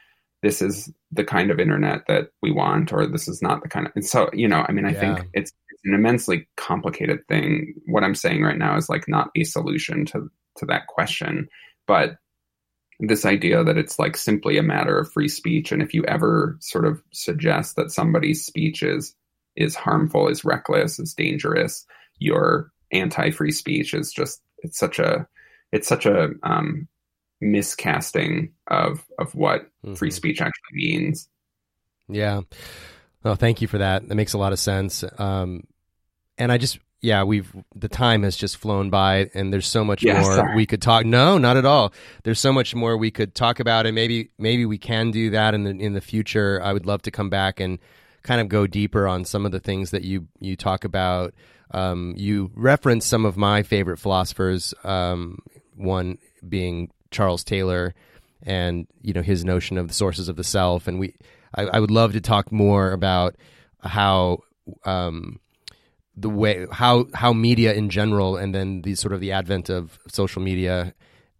[0.42, 3.86] this is the kind of internet that we want or this is not the kind
[3.86, 5.00] of and so you know i mean i yeah.
[5.00, 7.74] think it's, it's an immensely complicated thing.
[7.86, 11.48] What i'm saying right now is like not a solution to to that question.
[11.86, 12.16] But
[13.04, 16.56] this idea that it's like simply a matter of free speech and if you ever
[16.60, 19.14] sort of suggest that somebody's speech is
[19.56, 21.84] is harmful is reckless is dangerous
[22.18, 25.26] your anti-free speech is just it's such a
[25.72, 26.86] it's such a um,
[27.42, 29.94] miscasting of of what mm-hmm.
[29.94, 31.28] free speech actually means.
[32.08, 32.42] Yeah.
[33.24, 34.08] Well thank you for that.
[34.08, 35.04] That makes a lot of sense.
[35.18, 35.64] Um,
[36.38, 40.04] and i just yeah, we've the time has just flown by, and there's so much
[40.04, 40.54] more sorry.
[40.54, 41.04] we could talk.
[41.04, 41.92] No, not at all.
[42.22, 45.52] There's so much more we could talk about, and maybe maybe we can do that
[45.52, 46.60] in the in the future.
[46.62, 47.80] I would love to come back and
[48.22, 51.34] kind of go deeper on some of the things that you you talk about.
[51.72, 54.72] Um, you reference some of my favorite philosophers.
[54.84, 55.40] Um,
[55.74, 57.94] one being Charles Taylor,
[58.44, 60.86] and you know his notion of the sources of the self.
[60.86, 61.16] And we,
[61.52, 63.34] I, I would love to talk more about
[63.80, 64.38] how.
[64.84, 65.40] Um,
[66.16, 69.98] the way how how media in general and then the sort of the advent of
[70.08, 70.94] social media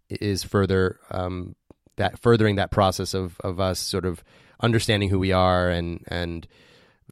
[0.09, 1.55] is further um,
[1.97, 4.25] that furthering that process of of us sort of
[4.61, 6.47] understanding who we are and and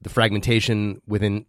[0.02, 1.44] the fragmentation within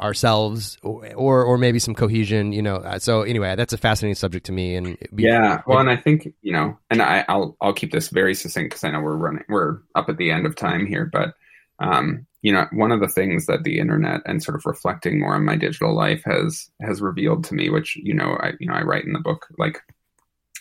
[0.00, 4.14] ourselves or, or, or maybe some cohesion you know uh, so anyway that's a fascinating
[4.14, 7.72] subject to me and yeah well and i think you know and i i'll i'll
[7.72, 10.54] keep this very succinct because i know we're running we're up at the end of
[10.54, 11.34] time here but
[11.80, 15.34] um you know one of the things that the internet and sort of reflecting more
[15.34, 18.74] on my digital life has has revealed to me which you know i you know
[18.74, 19.80] i write in the book like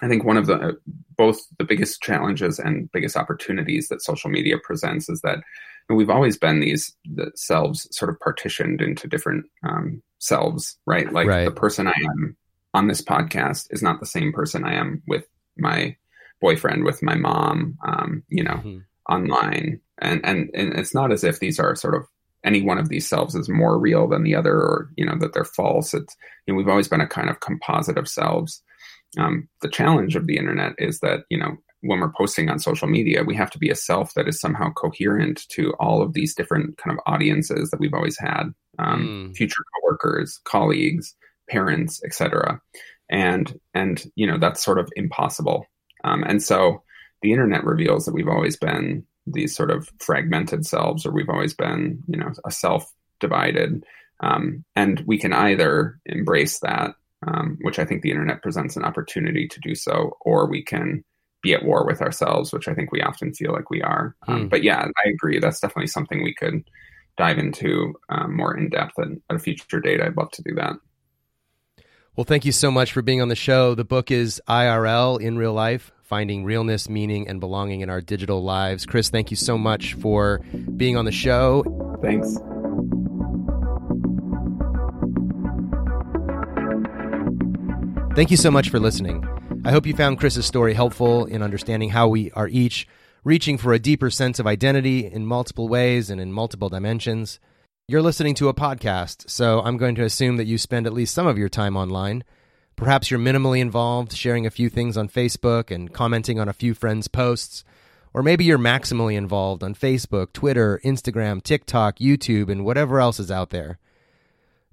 [0.02, 0.78] i think one of the
[1.16, 5.40] both the biggest challenges and biggest opportunities that social media presents is that
[5.90, 11.28] we've always been these the selves sort of partitioned into different um, selves right like
[11.28, 11.46] right.
[11.46, 12.36] the person i am
[12.74, 15.26] on this podcast is not the same person i am with
[15.58, 15.96] my
[16.42, 18.80] boyfriend with my mom um, you know mm-hmm.
[19.10, 22.04] online and and and it's not as if these are sort of
[22.44, 25.34] any one of these selves is more real than the other or you know that
[25.34, 25.94] they're false.
[25.94, 28.62] It's you know we've always been a kind of composite of selves.
[29.18, 32.88] Um, the challenge of the internet is that you know when we're posting on social
[32.88, 36.34] media we have to be a self that is somehow coherent to all of these
[36.34, 39.38] different kind of audiences that we've always had um, mm.
[39.38, 41.16] future coworkers colleagues
[41.48, 42.60] parents etc
[43.10, 45.66] and and you know that's sort of impossible.
[46.04, 46.84] Um, and so
[47.22, 51.54] the internet reveals that we've always been these sort of fragmented selves, or we've always
[51.54, 53.84] been, you know, a self divided.
[54.20, 58.84] Um, and we can either embrace that, um, which I think the internet presents an
[58.84, 61.04] opportunity to do so, or we can
[61.44, 64.16] be at war with ourselves, which I think we often feel like we are.
[64.28, 64.48] Um, hmm.
[64.48, 65.40] But yeah, I agree.
[65.40, 66.64] That's definitely something we could
[67.18, 70.02] dive into um, more in depth at, at a future date.
[70.02, 70.74] I'd love to do that.
[72.16, 73.76] Well, thank you so much for being on the show.
[73.76, 78.42] The book is IRL in real life finding realness, meaning, and belonging in our digital
[78.42, 78.86] lives.
[78.86, 80.40] Chris, thank you so much for
[80.78, 81.64] being on the show.
[82.02, 82.38] Thanks.
[88.16, 89.28] Thank you so much for listening.
[89.66, 92.88] I hope you found Chris's story helpful in understanding how we are each
[93.26, 97.42] reaching for a deeper sense of identity in multiple ways and in multiple dimensions.
[97.90, 101.14] You're listening to a podcast, so I'm going to assume that you spend at least
[101.14, 102.24] some of your time online.
[102.78, 106.76] Perhaps you're minimally involved, sharing a few things on Facebook and commenting on a few
[106.76, 107.64] friends' posts.
[108.14, 113.32] Or maybe you're maximally involved on Facebook, Twitter, Instagram, TikTok, YouTube, and whatever else is
[113.32, 113.80] out there.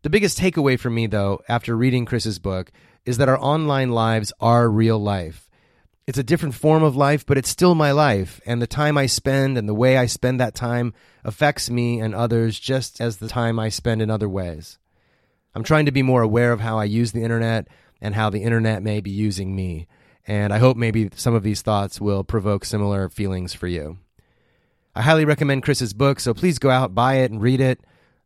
[0.02, 2.70] The biggest takeaway for me, though, after reading Chris's book,
[3.06, 5.48] is that our online lives are real life.
[6.06, 9.06] It's a different form of life, but it's still my life, and the time I
[9.06, 10.92] spend and the way I spend that time
[11.24, 14.78] affects me and others just as the time I spend in other ways.
[15.54, 17.68] I'm trying to be more aware of how I use the internet,
[18.00, 19.86] and how the internet may be using me.
[20.26, 23.98] And I hope maybe some of these thoughts will provoke similar feelings for you.
[24.94, 27.80] I highly recommend Chris's book, so please go out, buy it, and read it.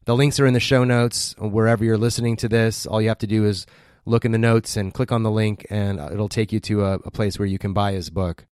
[0.05, 2.87] The links are in the show notes wherever you're listening to this.
[2.87, 3.67] All you have to do is
[4.05, 6.95] look in the notes and click on the link, and it'll take you to a,
[7.05, 8.47] a place where you can buy his book.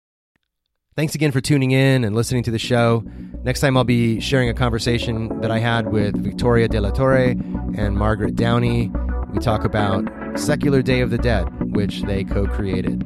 [0.96, 3.04] Thanks again for tuning in and listening to the show.
[3.44, 7.36] Next time, I'll be sharing a conversation that I had with Victoria De La Torre
[7.76, 8.92] and Margaret Downey.
[9.34, 13.04] We talk about Secular Day of the Dead, which they co created.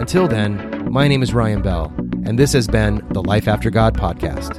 [0.00, 1.94] Until then, my name is Ryan Bell,
[2.26, 4.58] and this has been the Life After God podcast.